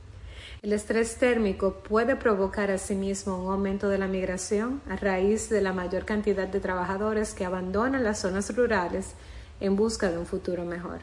[0.66, 5.74] El estrés térmico puede provocar asimismo un aumento de la migración a raíz de la
[5.74, 9.12] mayor cantidad de trabajadores que abandonan las zonas rurales
[9.60, 11.02] en busca de un futuro mejor.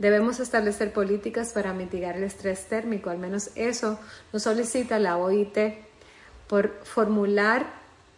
[0.00, 4.00] Debemos establecer políticas para mitigar el estrés térmico, al menos eso
[4.32, 5.56] nos solicita la OIT
[6.48, 7.64] por formular,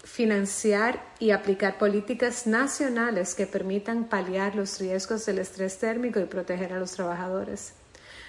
[0.03, 6.73] financiar y aplicar políticas nacionales que permitan paliar los riesgos del estrés térmico y proteger
[6.73, 7.75] a los trabajadores.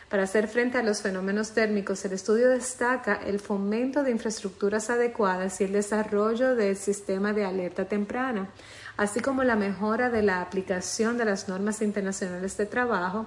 [0.09, 5.59] Para hacer frente a los fenómenos térmicos, el estudio destaca el fomento de infraestructuras adecuadas
[5.59, 8.47] y el desarrollo del sistema de alerta temprana,
[8.95, 13.25] así como la mejora de la aplicación de las normas internacionales de trabajo,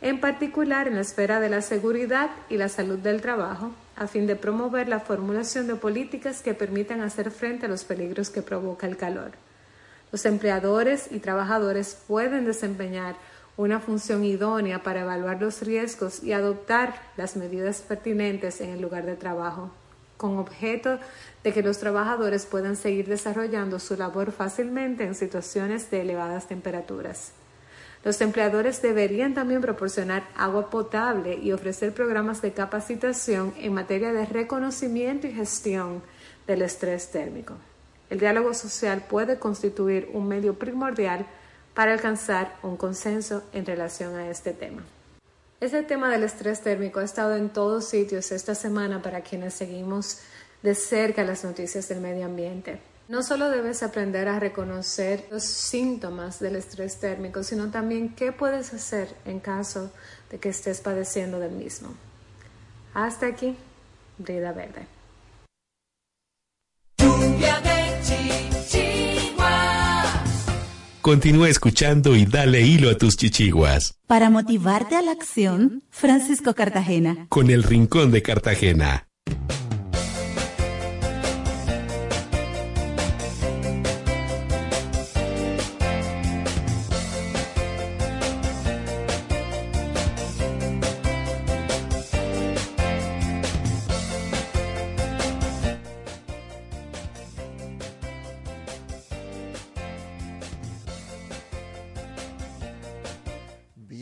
[0.00, 4.26] en particular en la esfera de la seguridad y la salud del trabajo, a fin
[4.26, 8.86] de promover la formulación de políticas que permitan hacer frente a los peligros que provoca
[8.86, 9.32] el calor.
[10.10, 13.16] Los empleadores y trabajadores pueden desempeñar
[13.56, 19.04] una función idónea para evaluar los riesgos y adoptar las medidas pertinentes en el lugar
[19.06, 19.70] de trabajo
[20.22, 21.00] con objeto
[21.42, 27.32] de que los trabajadores puedan seguir desarrollando su labor fácilmente en situaciones de elevadas temperaturas.
[28.04, 34.26] Los empleadores deberían también proporcionar agua potable y ofrecer programas de capacitación en materia de
[34.26, 36.02] reconocimiento y gestión
[36.46, 37.54] del estrés térmico.
[38.08, 41.26] El diálogo social puede constituir un medio primordial
[41.74, 44.82] para alcanzar un consenso en relación a este tema.
[45.60, 50.18] Este tema del estrés térmico ha estado en todos sitios esta semana para quienes seguimos
[50.62, 52.80] de cerca las noticias del medio ambiente.
[53.08, 58.72] No solo debes aprender a reconocer los síntomas del estrés térmico, sino también qué puedes
[58.72, 59.92] hacer en caso
[60.30, 61.94] de que estés padeciendo del mismo.
[62.94, 63.56] Hasta aquí,
[64.18, 64.86] Brida Verde.
[71.02, 73.98] Continúa escuchando y dale hilo a tus chichiguas.
[74.06, 77.26] Para motivarte a la acción, Francisco Cartagena.
[77.28, 79.08] Con el Rincón de Cartagena.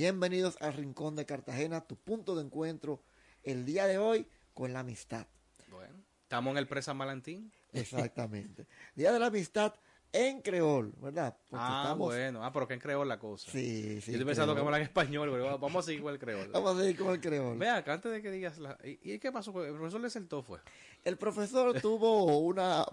[0.01, 3.03] Bienvenidos al Rincón de Cartagena, tu punto de encuentro
[3.43, 5.27] el día de hoy con la amistad.
[5.71, 7.53] Bueno, estamos en el Presa Valentín.
[7.75, 8.67] Exactamente.
[8.95, 9.75] Día de la amistad
[10.11, 11.37] en creol, ¿verdad?
[11.51, 12.07] Porque ah, estamos...
[12.09, 12.43] bueno.
[12.43, 13.51] Ah, pero que en creol la cosa.
[13.51, 14.13] Sí, sí.
[14.13, 16.49] Yo estoy pensando que habla en español, pero vamos a seguir con el creol.
[16.53, 17.59] Vamos a seguir con el creol.
[17.59, 18.57] Vea, antes de que digas...
[18.57, 18.79] La...
[18.83, 19.51] ¿Y, qué pasó?
[19.63, 20.61] ¿El profesor le sentó fue?
[21.05, 22.87] El profesor tuvo una...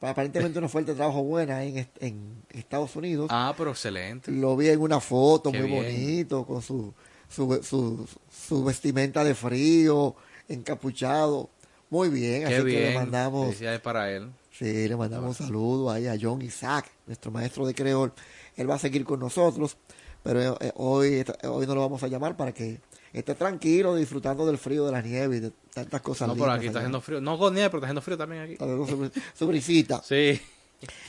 [0.00, 3.28] Aparentemente una fuerte trabajo buena en, en Estados Unidos.
[3.30, 4.30] Ah, pero excelente.
[4.32, 6.92] Lo vi en una foto muy bonito, con su,
[7.28, 10.16] su, su, su, vestimenta de frío,
[10.48, 11.50] encapuchado.
[11.90, 13.46] Muy bien, así que le mandamos...
[13.46, 14.30] Felicidades para él.
[14.50, 18.12] Sí, le mandamos un saludo ahí a John Isaac, nuestro maestro de creol.
[18.56, 19.76] Él va a seguir con nosotros,
[20.22, 22.80] pero eh, hoy, hoy no lo vamos a llamar para que
[23.18, 26.28] esté tranquilo disfrutando del frío, de la nieve y de tantas cosas.
[26.28, 27.20] No, pero aquí está haciendo frío.
[27.20, 28.56] No con nieve, pero está haciendo frío también aquí.
[28.56, 30.02] Su, su brisita.
[30.02, 30.40] sí.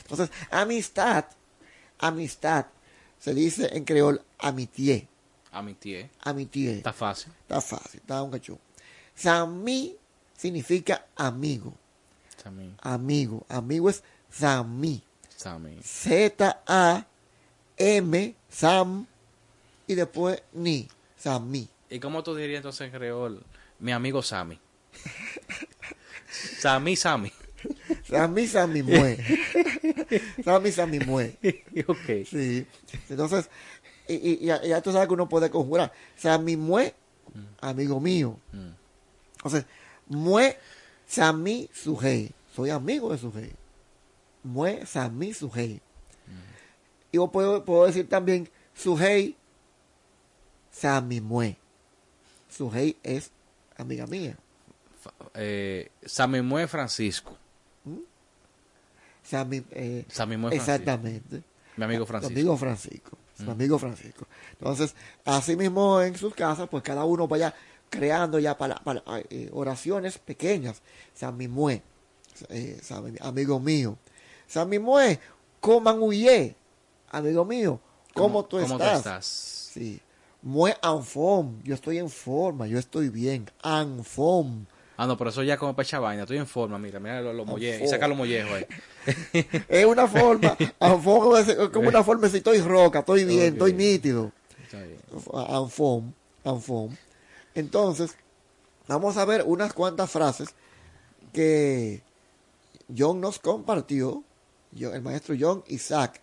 [0.02, 1.26] Entonces, amistad,
[1.98, 2.66] amistad,
[3.18, 5.06] se dice en creol amitié.
[5.52, 6.10] Amitié.
[6.22, 6.76] Amitié.
[6.78, 7.32] Está fácil.
[7.42, 8.58] Está fácil, está un cachón.
[9.14, 9.96] Samí
[10.36, 11.74] significa amigo.
[12.42, 12.74] Samí.
[12.82, 13.44] Amigo.
[13.48, 15.02] Amigo es Samí.
[15.34, 15.78] Samí.
[15.82, 17.06] Z-A-M,
[18.48, 19.06] Sam,
[19.86, 20.88] y después Ni,
[21.18, 21.68] Samí.
[21.90, 23.44] ¿Y cómo tú dirías entonces en creol?
[23.78, 24.58] Mi amigo Sammy.
[26.58, 27.32] Sammy, Sammy.
[28.08, 29.16] Sammy, Sammy Mue.
[30.44, 31.36] Sammy, Sammy Mue.
[31.86, 32.26] ok.
[32.28, 32.66] Sí.
[33.08, 33.48] Entonces,
[34.08, 35.92] y, y- y ya, tú sabes que uno puede conjurar.
[36.42, 36.94] Mi mue,
[37.60, 38.38] amigo mío.
[39.36, 39.64] Entonces,
[40.06, 40.58] mue,
[41.06, 42.30] sami, sujei.
[42.54, 43.52] Soy amigo de sujei.
[44.42, 45.80] Mue, sami, sujei.
[47.12, 49.36] Y yo puedo, puedo decir también, sujei,
[50.70, 51.56] sami, mue.
[52.56, 53.30] Sujei es
[53.76, 54.36] amiga mía.
[55.34, 57.36] Eh, Samimue Francisco.
[59.22, 60.72] Sami, eh, Samimue Francisco.
[60.72, 61.42] exactamente.
[61.76, 62.32] Mi amigo Mi Francisco.
[62.32, 63.18] amigo Francisco.
[63.38, 63.50] Mi Mm.
[63.50, 64.26] amigo Francisco.
[64.52, 67.54] Entonces, así mismo en sus casas, pues cada uno vaya
[67.90, 70.80] creando ya para, para, eh, oraciones pequeñas.
[71.14, 71.82] San Mimue,
[72.48, 73.98] eh, Mi- amigo mío.
[74.46, 75.18] San Mimue,
[75.60, 76.54] coman huye,
[77.10, 77.80] amigo mío.
[78.14, 78.98] ¿Cómo, tú, cómo tú estás?
[78.98, 79.72] estás?
[80.46, 80.50] Sí.
[80.50, 83.50] Mue anfom, yo estoy en forma, yo estoy bien.
[83.62, 84.64] Anfom.
[84.96, 86.22] Ah, no, pero eso ya como para echar vaina.
[86.22, 87.86] Estoy en forma, mira, mira los, los mollejos.
[87.86, 88.66] Y saca los mollejos ahí.
[89.68, 94.32] Es una forma, anfom es como una forma si estoy roca, estoy bien, estoy nítido.
[94.64, 94.98] Está bien.
[95.48, 96.12] Anfom,
[96.44, 96.94] Anfom.
[97.54, 98.14] Entonces,
[98.88, 100.48] vamos a ver unas cuantas frases
[101.32, 102.02] que
[102.96, 104.22] John nos compartió,
[104.72, 106.20] yo- el maestro John Isaac,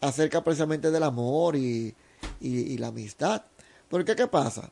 [0.00, 1.94] acerca precisamente del amor y,
[2.40, 3.44] y- y la amistad.
[3.88, 4.70] Porque, ¿qué pasa?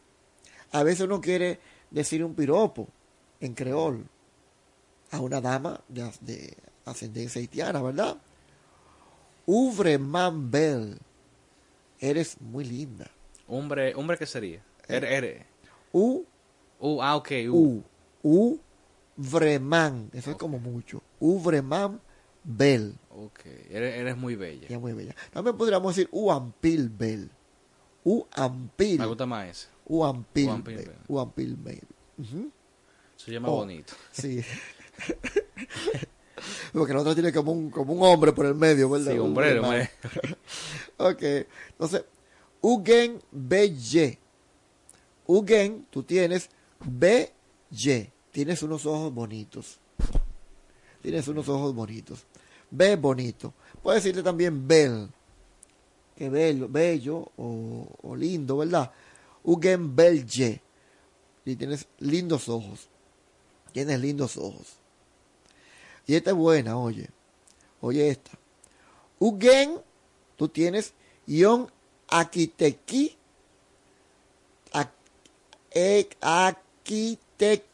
[0.72, 1.58] A veces uno quiere
[1.90, 2.88] decir un piropo
[3.40, 4.06] en creol
[5.10, 8.16] a una dama de, de ascendencia haitiana, ¿verdad?
[9.46, 10.96] Uvre man belle,
[12.00, 13.08] eres muy linda.
[13.46, 14.60] Hombre, hombre, ¿qué sería?
[14.88, 15.46] R, R.
[15.92, 16.24] U,
[16.80, 17.30] U, ah, ok.
[17.50, 17.82] U.
[18.22, 18.58] U,
[19.16, 21.00] Vreman, eso es como mucho.
[21.20, 22.00] U, Vreman,
[22.42, 22.94] Bell.
[23.10, 23.40] Ok.
[23.70, 24.66] Eres, eres muy bella.
[24.68, 25.14] Ya muy bella.
[25.32, 27.30] También podríamos decir U, Ampil, Bell.
[28.08, 29.00] U, Ampil.
[29.00, 29.66] Me gusta más ese.
[29.86, 30.76] Uampil Bell.
[30.76, 30.96] Bell.
[31.08, 31.82] U, Ampil, Bell.
[32.18, 32.50] Ujú.
[33.16, 33.94] Se llama Oh, bonito.
[34.12, 34.40] Sí.
[36.72, 39.10] Porque el otro tiene como un, como un hombre por el medio, ¿verdad?
[39.12, 39.88] Sí, Un hombrero, Vreman.
[40.98, 41.22] ok.
[41.70, 42.04] Entonces,
[42.60, 44.18] Ugen Belle.
[45.26, 46.48] Ugen, tú tienes
[46.84, 48.12] Belle.
[48.30, 49.80] Tienes unos ojos bonitos.
[51.02, 52.24] Tienes unos ojos bonitos.
[52.70, 53.52] Be bonito.
[53.82, 55.08] Puedes decirle también bel.
[56.16, 58.90] Que bello, bello o, o lindo, ¿verdad?
[59.44, 60.60] Ugen Belle.
[61.44, 62.88] Y tienes lindos ojos.
[63.72, 64.74] Tienes lindos ojos.
[66.06, 67.08] Y esta es buena, oye.
[67.80, 68.30] Oye esta.
[69.18, 69.78] Ugen,
[70.36, 70.94] tú tienes
[71.26, 71.70] Ion
[72.08, 73.16] Akiteki.
[74.72, 74.92] Ak-
[75.72, 77.66] ek- Akitecti.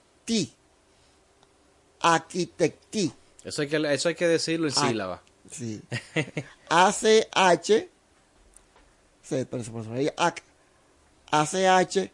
[2.01, 3.13] Akitecti.
[3.45, 5.23] Eso hay que, eso hay que decirlo en sílaba.
[5.51, 5.81] Sí.
[6.69, 7.89] ACH.
[9.23, 9.47] Se,
[9.93, 10.09] ahí.
[11.31, 12.11] AC, ACH.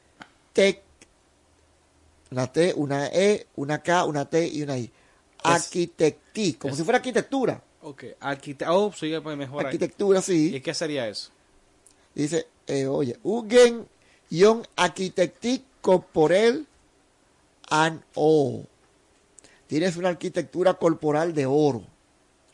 [0.52, 0.82] Tec.
[2.30, 4.90] Una T, una E, una K, una T y una I.
[5.43, 6.55] Arquitecti.
[6.55, 7.62] Como es- si fuera arquitectura.
[7.82, 8.05] Ok.
[8.20, 9.60] Arquite oh, sí, mejor.
[9.60, 9.66] ahí.
[9.66, 10.55] Arquitectura, sí.
[10.55, 11.30] ¿Y qué sería eso?
[12.14, 13.86] Dice, eh, oye, Ugen
[14.30, 16.66] Ion Arquitecti Corporel
[17.70, 18.64] an O.
[19.66, 21.85] Tienes una arquitectura corporal de oro.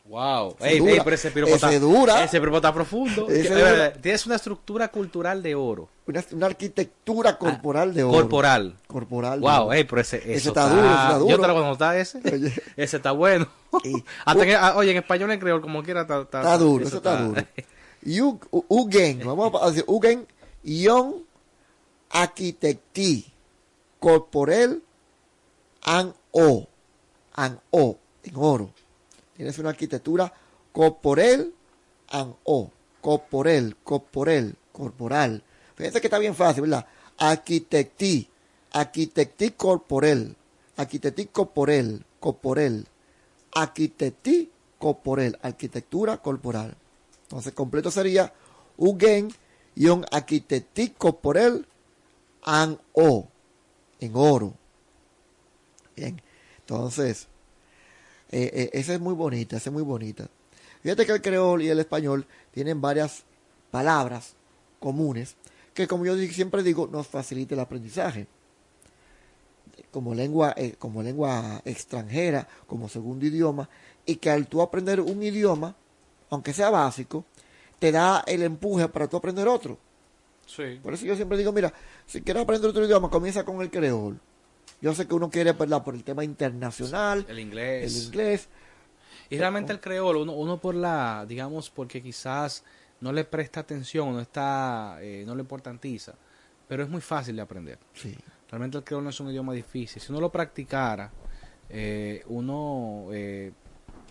[0.07, 0.55] Wow.
[0.59, 0.91] Ese Ey, dura.
[0.91, 2.23] ey, pero ese piropo Ese está, dura.
[2.23, 3.27] Ese piropo está profundo.
[3.27, 3.87] Ese dura.
[3.87, 5.89] eh, Tienes una estructura cultural de oro.
[6.05, 8.13] Una, una arquitectura corporal de oro.
[8.19, 8.75] Corporal.
[8.85, 9.39] Corporal.
[9.39, 9.73] Wow, oro.
[9.73, 11.29] ey, pero ese, Ese eso está duro, está duro.
[11.31, 12.19] Yo te lo voy a ese.
[12.77, 13.47] Ese está bueno.
[14.25, 16.97] Hasta que, ah, oye, en español en creol, como quiera, está, está, Está duro, eso
[16.97, 17.41] está duro.
[18.51, 20.27] U- Ugen, vamos a decir, Ugen,
[20.63, 21.23] Ion,
[22.11, 23.25] Arquitecti,
[23.99, 24.83] Corporel,
[25.81, 26.67] An O,
[27.33, 28.69] An O, en oro.
[29.35, 30.31] Tienes una arquitectura
[30.71, 31.53] corporel,
[32.09, 32.71] An O,
[33.01, 35.43] corporel, corporel, corporal.
[35.75, 36.85] Fíjense que está bien fácil, ¿verdad?
[37.17, 38.29] Arquitecti,
[38.71, 40.35] Arquitecti corporel,
[40.77, 42.85] Arquitecti corporel, corporel,
[43.53, 46.75] Arquitecti corporel, arquitectura corporal.
[47.23, 48.33] Entonces, completo sería
[48.77, 49.33] Ugen
[49.75, 51.65] Ion Arquitecti corporel
[52.43, 53.27] an O,
[53.99, 54.53] en oro.
[55.95, 56.21] Bien,
[56.59, 57.27] entonces,
[58.37, 60.27] eh, eh, esa es muy bonita, esa es muy bonita.
[60.83, 63.23] Fíjate que el creol y el español tienen varias
[63.71, 64.33] palabras
[64.81, 65.37] comunes
[65.73, 68.27] que, como yo siempre digo, nos facilita el aprendizaje.
[69.89, 73.69] Como lengua, eh, como lengua extranjera, como segundo idioma,
[74.05, 75.73] y que al tú aprender un idioma,
[76.29, 77.23] aunque sea básico,
[77.79, 79.77] te da el empuje para tú aprender otro.
[80.45, 80.81] Sí.
[80.83, 81.73] Por eso yo siempre digo, mira,
[82.05, 84.19] si quieres aprender otro idioma, comienza con el creol.
[84.85, 85.83] Yo sé que uno quiere, ¿verdad?
[85.83, 87.91] Por el tema internacional, El inglés.
[87.91, 88.49] el inglés.
[89.31, 92.63] Y realmente el creol, uno, uno por la, digamos, porque quizás
[93.01, 96.13] no le presta atención, no está, eh, no le importantiza,
[96.67, 97.79] pero es muy fácil de aprender.
[97.95, 98.15] Sí.
[98.47, 99.99] Realmente el creol no es un idioma difícil.
[99.99, 101.11] Si uno lo practicara,
[101.67, 103.53] eh, uno eh,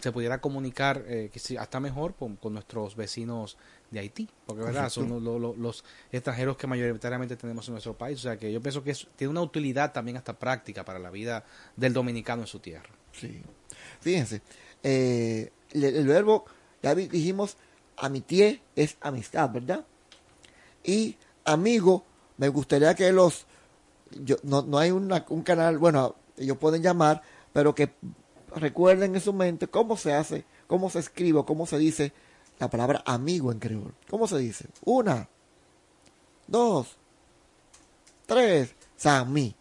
[0.00, 3.58] se pudiera comunicar eh, hasta mejor con, con nuestros vecinos
[3.94, 5.24] de Haití, porque verdad son Correcto.
[5.30, 8.82] lo- lo- los extranjeros que mayoritariamente tenemos en nuestro país, o sea que yo pienso
[8.84, 11.44] que es- tiene una utilidad también hasta práctica para la vida
[11.76, 12.90] del dominicano en su tierra.
[13.12, 13.40] Sí.
[14.00, 14.42] Fíjense,
[14.82, 16.44] eh, el, el verbo,
[16.82, 17.56] ya dijimos,
[17.96, 19.84] amitié es amistad, ¿verdad?
[20.82, 22.04] Y amigo,
[22.36, 23.46] me gustaría que los,
[24.24, 27.22] yo, no, no hay una- un canal, bueno, ellos pueden llamar,
[27.52, 27.92] pero que
[28.56, 32.12] recuerden en su mente cómo se hace, cómo se escribe, cómo se dice
[32.58, 33.94] la palabra amigo en creol.
[34.08, 34.68] ¿Cómo se dice?
[34.84, 35.28] Una,
[36.46, 36.96] dos,
[38.26, 39.54] tres, Samí.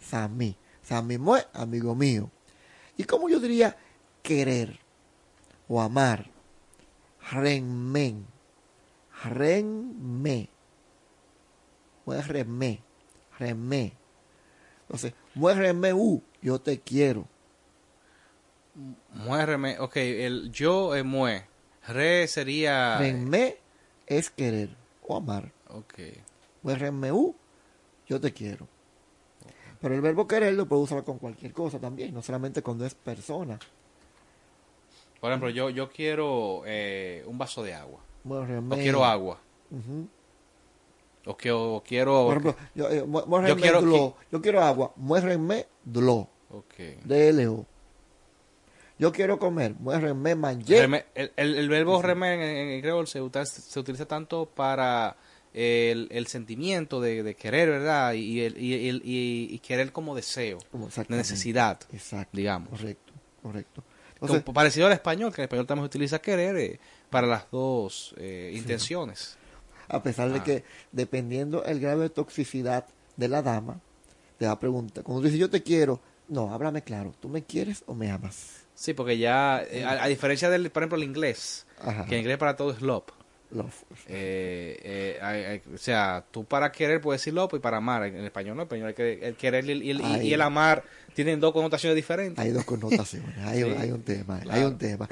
[0.00, 0.56] Samí.
[0.82, 2.30] Samí mue, amigo mío.
[2.96, 3.76] ¿Y cómo yo diría
[4.22, 4.78] querer
[5.68, 6.30] o amar?
[7.30, 8.26] Renmen.
[9.24, 10.50] Renme.
[12.04, 12.82] Muérreme.
[13.38, 13.96] Renme.
[14.82, 17.28] Entonces, muérreme u, yo te quiero.
[19.14, 21.46] Muérreme, ok, el yo es mue,
[21.92, 22.98] re sería...
[22.98, 23.56] Renme
[24.06, 24.70] es querer
[25.06, 25.52] o amar.
[25.68, 25.94] Ok.
[26.62, 27.34] Muérreme u,
[28.06, 28.66] yo te quiero.
[29.80, 32.94] Pero el verbo querer lo puedo usar con cualquier cosa también, no solamente cuando es
[32.94, 33.58] persona.
[35.20, 38.00] Por ejemplo, yo, yo quiero eh, un vaso de agua.
[38.24, 38.74] Muérreme.
[38.74, 39.40] O quiero agua.
[41.26, 42.24] O, que, o quiero...
[42.26, 43.04] Por ejemplo, yo, eh,
[43.48, 44.16] Yo quiero dlo.
[44.30, 44.92] Yo quiero agua.
[44.96, 46.28] Muérrenme dlo.
[46.50, 47.04] Ok.
[47.04, 47.66] DLO.
[49.00, 49.74] Yo quiero comer.
[49.80, 50.86] Manje.
[50.86, 55.16] Reme- el, el- el verbo remer en, en, creol se, utiliza tanto para
[55.54, 58.12] el, el sentimiento de, de querer, ¿verdad?
[58.12, 60.58] Y, el, y, el- y- y querer como deseo,
[61.08, 62.36] de necesidad, Exacto.
[62.36, 62.68] digamos.
[62.70, 63.12] Correcto.
[63.42, 63.82] Correcto.
[64.20, 66.78] Como parecido al español, que el español también utiliza querer eh,
[67.08, 69.38] para las dos eh, intenciones.
[69.88, 70.44] a pesar de Ah.
[70.44, 70.62] que
[70.92, 72.86] dependiendo el grado de toxicidad
[73.16, 73.80] de la dama,
[74.38, 75.02] te va a preguntar.
[75.04, 77.12] Cuando tú dices yo te quiero, no, háblame claro.
[77.18, 78.66] ¿Tú me quieres o me amas?
[78.80, 82.06] Sí, porque ya, eh, a, a diferencia del, por ejemplo, el inglés, Ajá.
[82.06, 83.04] que en inglés para todo es love.
[83.50, 83.74] Love.
[84.08, 88.04] Eh, eh, o sea, tú para querer puedes decir love y para amar.
[88.06, 90.40] En, español no, en español hay que- el querer y el, y el- y el
[90.40, 90.82] amar
[91.14, 92.42] tienen dos connotaciones diferentes.
[92.42, 93.36] Hay dos connotaciones.
[93.40, 93.74] Hay, Sí.
[93.76, 94.40] hay un tema.
[94.48, 95.06] Hay un tema.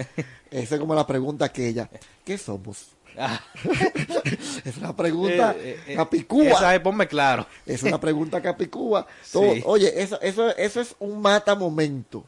[0.51, 1.90] Esa es como la pregunta aquella.
[2.24, 2.93] ¿Qué somos?
[3.19, 3.39] Ah.
[4.65, 6.45] es una pregunta Eh, eh, eh, capicúa.
[6.49, 7.47] esa es, ponme claro.
[7.66, 9.07] Es una pregunta capicúa.
[9.32, 9.62] Todo- Sí.
[9.66, 12.24] Oye, eso, eso, eso es un mata momento.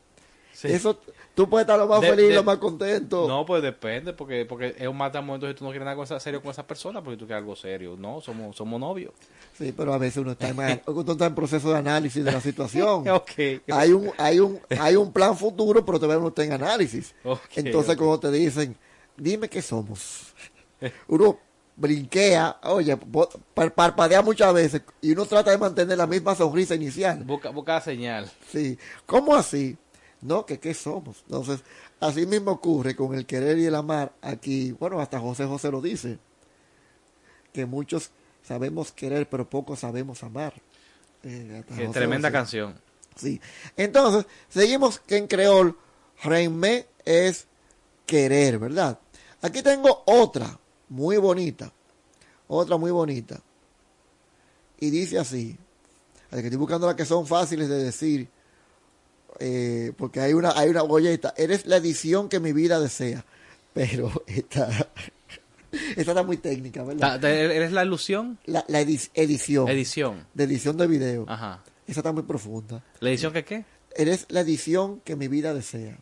[0.53, 0.69] Sí.
[0.73, 1.01] Eso,
[1.45, 3.27] tú puedes estar lo más De- feliz, de- lo más contento.
[3.27, 6.05] No, pues depende, porque porque es un mata momento si tú no quieres nada con
[6.05, 7.97] esa- serio con esa persona, porque tú quieres algo serio.
[7.99, 9.13] No, somos somos novios.
[9.57, 12.41] Sí, pero a veces uno está, en, uno está en proceso de análisis de la
[12.41, 13.05] situación.
[13.09, 13.31] Ok.
[13.73, 17.15] Hay un, hay un, hay un plan futuro, pero todavía uno está en análisis.
[17.57, 18.77] Entonces, cuando te dicen,
[19.17, 20.35] dime qué somos,
[21.09, 21.39] uno
[21.77, 22.95] brinquea, oye,
[23.55, 27.23] parpadea muchas veces y uno trata de mantener la misma sonrisa inicial.
[27.25, 28.31] Busca, busca la señal.
[28.51, 29.77] Sí, ¿cómo así?
[30.23, 31.23] No, que qué somos.
[31.27, 31.61] Entonces,
[31.99, 34.73] así mismo ocurre con el querer y el amar aquí.
[34.73, 36.19] Bueno, hasta José José lo dice,
[37.53, 38.11] que muchos
[38.43, 40.53] sabemos querer, pero pocos sabemos amar.
[41.23, 42.33] Eh, Qué José tremenda José.
[42.39, 42.81] canción.
[43.17, 43.41] Sí.
[43.77, 45.77] Entonces, seguimos que en creol,
[46.23, 47.47] reime es
[48.07, 48.99] querer, ¿verdad?
[49.43, 51.73] Aquí tengo otra, muy bonita.
[52.47, 53.41] Otra muy bonita.
[54.79, 55.57] Y dice así.
[56.31, 58.29] Así que estoy buscando las que son fáciles de decir.
[59.39, 63.25] Eh, porque hay una, hay una, esta, eres la edición que mi vida desea.
[63.73, 64.69] Pero esta,
[65.71, 66.83] esta está muy técnica,
[67.57, 68.39] ¿Eres la ilusión?
[68.47, 69.69] La, la edi- edición.
[69.69, 70.27] Edición.
[70.35, 71.25] De edición de video.
[71.29, 71.63] Ajá.
[71.87, 72.83] Esa está muy profunda.
[73.01, 73.65] ¿La edición que qué?
[73.97, 75.99] Eres la edición que mi vida desea.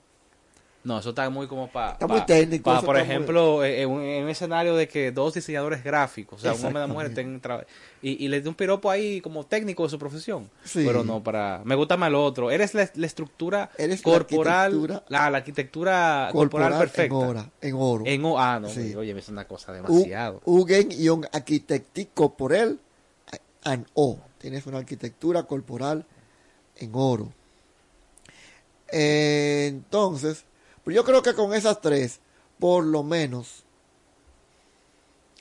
[0.88, 1.92] No, eso está muy como para...
[1.92, 5.12] Está muy técnico, eso por muy- ejemplo, eh, en, un, en un escenario de que
[5.12, 7.66] dos diseñadores gráficos, o sea, un hombre y una mujer, estén tra-
[8.00, 10.48] y, y les dé un piropo ahí como técnico de su profesión.
[10.64, 10.84] Sí.
[10.86, 11.60] Pero no, para...
[11.64, 12.50] Me gusta más lo otro.
[12.50, 17.02] Eres la, la estructura Eres la corporal, arquitectura- la, la arquitectura corporal, Corporal perfecta.
[17.04, 17.50] en oro.
[17.60, 18.04] En oro.
[18.06, 18.94] En ah, no, Sí.
[18.94, 20.40] oye, es una cosa demasiado.
[20.46, 22.80] Ugen y un arquitectico por él,
[23.64, 24.18] an O.
[24.38, 26.06] Tienes una arquitectura corporal
[26.76, 27.30] en oro.
[28.90, 30.44] Eh, entonces,
[30.88, 32.18] pues yo creo que con esas tres,
[32.58, 33.62] por lo menos,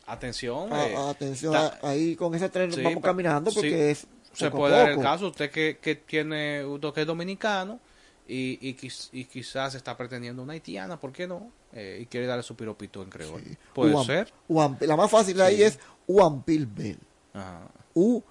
[0.06, 0.74] Atención.
[0.74, 3.76] a- eh, atención, ta- a- ahí con esas tres Sí, vamos pa- caminando porque sí,
[3.76, 7.80] es se puede dar el caso usted que, que tiene usted que es dominicano
[8.28, 8.78] y, y,
[9.14, 11.50] y quizás está pretendiendo una haitiana ¿por qué no?
[11.72, 13.42] Eh, y quiere darle su piropito en creol
[13.74, 15.64] puede Uam- ser Uam- la más fácil ahí Sí.
[15.64, 17.00] es Uampilbel.
[17.34, 17.70] Ajá.
[17.94, 18.22] U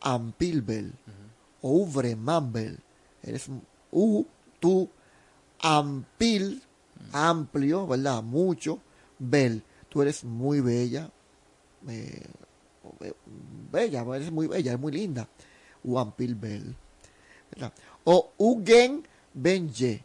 [0.00, 0.92] Ampilbel
[1.62, 2.78] o Uvremambel.
[3.22, 3.46] Eres
[3.90, 4.24] U,
[4.60, 4.88] tú,
[5.66, 6.62] Ampil,
[7.12, 8.22] amplio, ¿verdad?
[8.22, 8.80] Mucho,
[9.18, 9.62] Bel.
[9.88, 11.10] Tú eres muy bella.
[11.88, 12.22] eh,
[13.72, 15.28] bella, eres muy bella, eres muy linda.
[15.82, 16.76] Uampilbel.
[17.50, 17.72] ¿verdad?
[18.04, 20.02] O Ugen Benye.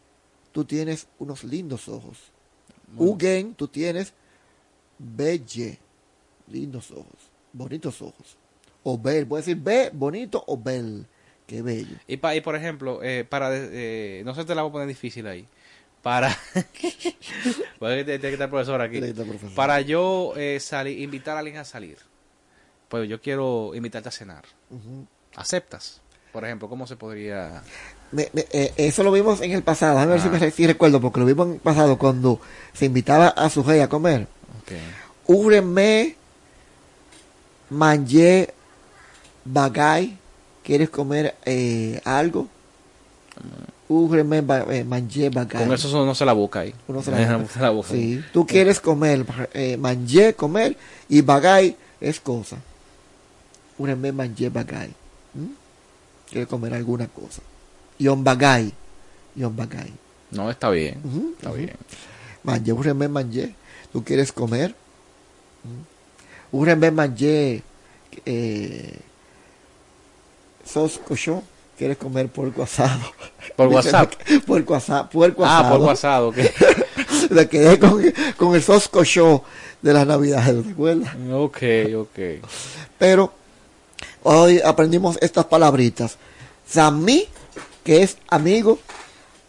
[0.51, 2.17] tú tienes unos lindos ojos.
[2.97, 4.13] Ugen, tú tienes
[4.99, 5.79] belle,
[6.47, 8.37] lindos ojos, bonitos ojos.
[8.83, 11.07] O bel, puedes decir be, bonito o bel,
[11.47, 11.95] qué bello.
[12.07, 14.87] Y, pa- y por ejemplo, eh, para, eh, no sé, te la voy a poner
[14.87, 15.47] difícil ahí.
[16.01, 16.35] Para,
[17.79, 18.99] Porque tiene que estar el profesor aquí.
[19.55, 21.97] Para yo eh, salir, invitar a alguien a salir,
[22.89, 24.43] pues yo quiero invitarte a cenar.
[25.35, 26.01] ¿Aceptas?
[26.33, 27.61] Por ejemplo, ¿cómo se podría...?
[28.11, 30.31] Me- me- eh, eso lo vimos en el pasado, a ver si, Ah.
[30.31, 32.39] me, si recuerdo, porque lo vimos en el pasado cuando
[32.73, 34.27] se invitaba a su rey a comer.
[34.63, 34.71] Ok.
[35.27, 36.15] Úreme,
[37.69, 38.53] manje,
[39.45, 40.17] bagay,
[40.63, 42.47] ¿quieres comer eh, algo?
[44.43, 44.85] Ba- eh.
[45.49, 46.73] Con eso no se la busca ahí.
[46.87, 47.53] Uno se la busca.
[47.53, 47.91] se la busca.
[47.93, 50.77] Sí, tú quieres comer, eh, manje, comer,
[51.09, 52.57] y bagay es cosa.
[53.77, 54.89] Úreme, manje, bagay.
[55.33, 55.51] ¿Mm?
[56.29, 57.41] Quieres comer alguna cosa.
[57.99, 58.71] Yon bagay.
[59.35, 59.91] Yon bagay.
[60.31, 60.99] No, está bien.
[61.03, 61.57] Ujú, Está ujú.
[61.57, 61.75] bien.
[62.43, 63.55] Manje, urembe manje.
[63.91, 64.73] ¿Tú quieres comer?
[65.63, 66.91] ¿Mm?
[66.91, 67.63] Manje.
[68.25, 68.99] Eh,
[70.71, 71.41] sos cochón.
[71.77, 72.99] ¿Quieres comer puerco asado?
[73.55, 74.13] Por WhatsApp.
[74.45, 75.77] Puerco, asa- puerco Ah, asado.
[75.77, 76.37] por WhatsApp, ok.
[77.31, 78.03] Me quedé con,
[78.37, 79.41] con el sos cochón
[79.81, 81.15] de las navidades, ¿te acuerdas?
[81.31, 81.57] Ok,
[81.97, 82.19] ok.
[82.99, 83.33] Pero
[84.23, 86.17] hoy aprendimos estas palabritas.
[86.69, 87.25] Zami,
[87.83, 88.79] que es amigo,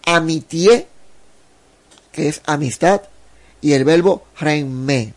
[0.06, 0.86] amitie,
[2.12, 3.02] que es amistad,
[3.60, 5.12] y el verbo renme.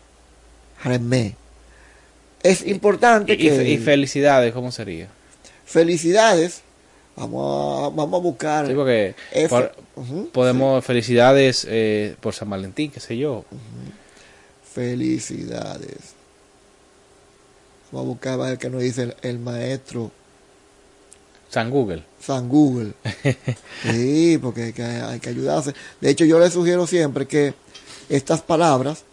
[0.84, 1.34] Renme.
[2.42, 3.68] Es importante Y, que...
[3.70, 5.08] y felicidades, ¿cómo sería?
[5.66, 6.62] Felicidades.
[7.16, 8.66] Vamos a, vamos a buscar.
[8.66, 13.44] Sí, porque F- por- Ujú, podemos felicidades eh, por San Valentín, qué sé yo.
[14.74, 16.14] Felicidades.
[17.90, 20.10] Vamos a buscar a ver qué nos dice el, el maestro
[21.48, 22.02] San Google.
[22.20, 22.92] San Google.
[23.82, 25.72] Sí, porque hay que, hay que ayudarse.
[26.00, 27.54] De hecho, yo le sugiero siempre que
[28.08, 29.04] estas palabras,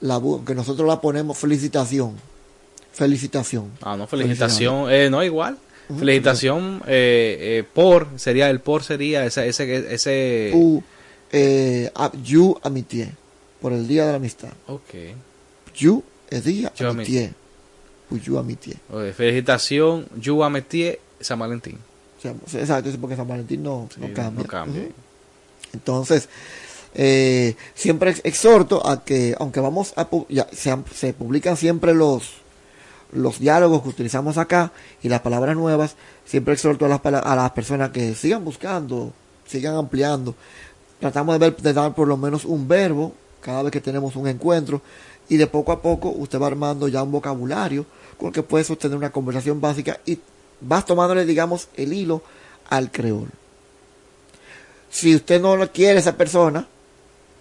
[0.00, 2.14] la, que nosotros la ponemos felicitación.
[2.92, 3.72] Felicitación.
[3.80, 4.90] Ah, no, felicitación.
[4.92, 5.56] Eh, no, igual.
[5.96, 10.50] Felicitación eh, eh, por, sería el por, sería ese, ese, ese...
[10.54, 10.82] U,
[11.32, 13.12] eh, a- you amitié.
[13.60, 14.50] Por el día de la amistad.
[14.66, 14.94] Ok.
[15.76, 17.32] You es día Yo amitié.
[18.24, 18.74] You amitié.
[18.90, 21.78] Ok, Felicitación, you ametie San Valentín.
[22.18, 24.42] O sea, exacto, porque San Valentín no, no cambia.
[24.42, 24.82] no cambia.
[25.72, 26.28] Entonces,
[26.94, 32.32] eh, siempre ex- exhorto a que, aunque vamos a, ya, se, se publican siempre los,
[33.12, 34.72] los diálogos que utilizamos acá
[35.02, 39.12] y las palabras nuevas, siempre exhorto a las, a las personas que sigan buscando,
[39.46, 40.34] sigan ampliando.
[41.00, 44.28] Tratamos de ver, de dar por lo menos un verbo cada vez que tenemos un
[44.28, 44.82] encuentro
[45.28, 47.86] y de poco a poco usted va armando ya un vocabulario
[48.16, 50.18] con el que puede sostener una conversación básica y
[50.60, 52.22] vas tomándole, digamos, el hilo
[52.68, 53.28] al creol.
[54.90, 56.66] Si usted no lo quiere esa persona,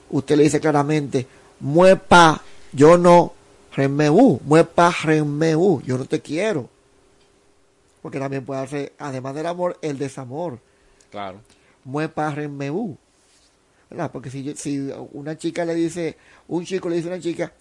[0.09, 1.25] usted le dice claramente,
[1.59, 2.41] muepa,
[2.73, 3.33] yo no,
[3.77, 6.67] remeu, muepa, remeu, yo no te quiero.
[8.01, 10.59] Porque también puede hacer, además del amor, el desamor.
[11.11, 11.41] Claro.
[11.85, 12.97] Muepa, remeu.
[13.89, 14.11] ¿Verdad?
[14.11, 16.17] Porque si, si una chica le dice,
[16.47, 17.53] un chico le dice a una chica,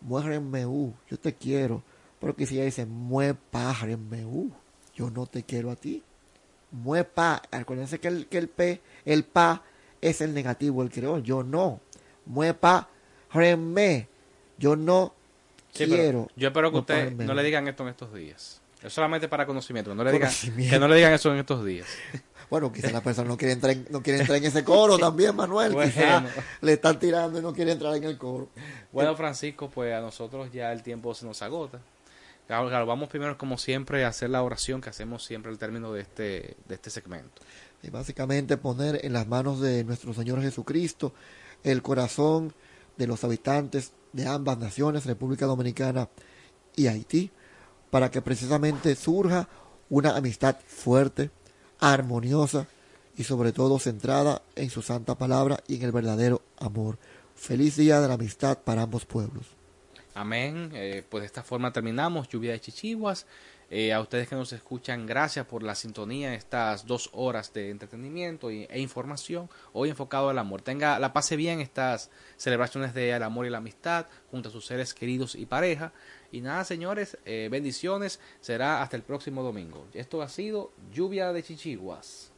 [0.00, 1.82] muérremeu, yo te quiero.
[2.18, 4.50] Pero que si ella dice, muepa, remeu,
[4.94, 6.02] yo no te quiero a ti.
[6.72, 9.62] Muepa, acuérdense que el, que el P, el pa
[10.00, 11.80] es el negativo, el creol, yo no.
[12.26, 12.88] Muepa,
[13.32, 14.08] reme,
[14.58, 15.17] yo no
[15.72, 16.28] Sí, quiero.
[16.36, 18.60] yo espero que ustedes no le digan esto en estos días.
[18.82, 19.90] Es solamente para conocimiento.
[19.90, 20.74] que No le digan, Conocimiento.
[20.74, 21.86] que no le digan eso en estos días.
[22.50, 25.36] Bueno, quizás la persona no quiere entrar en, no quiere entrar en ese coro también,
[25.36, 25.74] Manuel.
[25.74, 25.92] Bueno.
[25.92, 26.24] Quizás
[26.62, 28.48] le están tirando y no quiere entrar en el coro.
[28.90, 31.78] Bueno, Francisco, pues a nosotros ya el tiempo se nos agota.
[32.46, 36.00] Claro, vamos primero, como siempre, a hacer la oración que hacemos siempre al término de
[36.00, 37.42] este, de este segmento.
[37.82, 41.12] Y básicamente poner en las manos de nuestro Señor Jesucristo
[41.64, 42.54] el corazón
[42.96, 46.08] de los habitantes de ambas naciones, República Dominicana
[46.76, 47.30] y Haití,
[47.90, 49.48] para que precisamente surja
[49.90, 51.30] una amistad fuerte,
[51.80, 52.66] armoniosa
[53.16, 56.98] y sobre todo centrada en su santa palabra y en el verdadero amor.
[57.34, 59.46] Feliz día de la amistad para ambos pueblos.
[60.14, 60.70] Amén.
[60.74, 63.26] Eh, pues de esta forma terminamos Lluvia de Chichiguas.
[63.70, 68.50] Eh, a ustedes que nos escuchan, gracias por la sintonía estas dos horas de entretenimiento
[68.50, 69.50] y- e información.
[69.74, 70.62] Hoy enfocado al amor.
[70.62, 74.94] Tenga, la pase bien estas celebraciones del amor y la amistad junto a sus seres
[74.94, 75.92] queridos y pareja.
[76.32, 78.20] Y nada, señores, eh, bendiciones.
[78.40, 79.86] Será hasta el próximo domingo.
[79.92, 82.32] Esto ha sido Lluvia de Chichiguas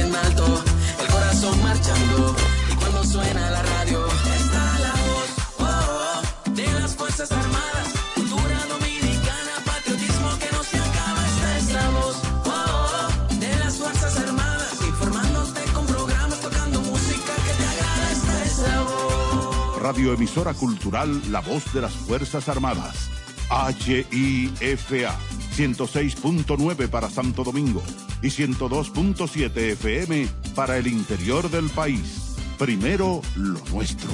[0.00, 0.62] en alto,
[1.00, 2.34] el corazón marchando.
[2.70, 7.88] Y cuando suena la radio, está la voz oh, oh, de las Fuerzas Armadas.
[8.14, 11.26] Cultura dominicana, patriotismo que no se acaba.
[11.26, 14.72] Está esta voz oh, oh de las Fuerzas Armadas.
[14.86, 18.12] Informándote con programas, tocando música que te agrada.
[18.12, 19.82] Está esta voz.
[19.82, 23.17] Radioemisora cultural, la voz de las Fuerzas Armadas
[23.50, 25.16] HIFA
[25.56, 27.82] 106.9 para Santo Domingo
[28.22, 32.36] y 102.7 FM para el interior del país.
[32.58, 34.10] Primero lo nuestro.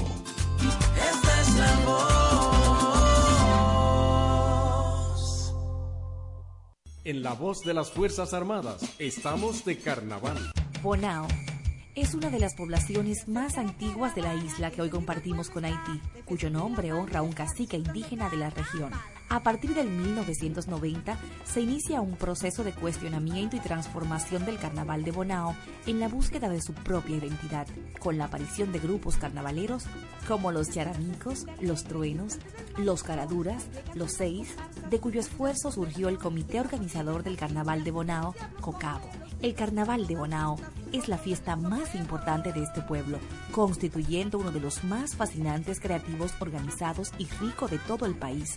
[0.96, 2.24] Esta es la voz.
[7.04, 10.52] En la voz de las Fuerzas Armadas estamos de carnaval.
[10.82, 11.28] Bonao
[11.94, 16.00] es una de las poblaciones más antiguas de la isla que hoy compartimos con Haití,
[16.24, 18.90] cuyo nombre honra a un cacique indígena de la región.
[19.28, 25.10] A partir del 1990 se inicia un proceso de cuestionamiento y transformación del carnaval de
[25.10, 25.56] Bonao
[25.86, 27.66] en la búsqueda de su propia identidad,
[27.98, 29.84] con la aparición de grupos carnavaleros
[30.28, 32.38] como los Yaramicos, los Truenos,
[32.76, 34.54] los Caraduras, los Seis,
[34.90, 39.10] de cuyo esfuerzo surgió el comité organizador del carnaval de Bonao, COCABO.
[39.42, 40.56] El carnaval de Bonao
[40.92, 43.18] es la fiesta más importante de este pueblo,
[43.52, 48.56] constituyendo uno de los más fascinantes, creativos, organizados y rico de todo el país,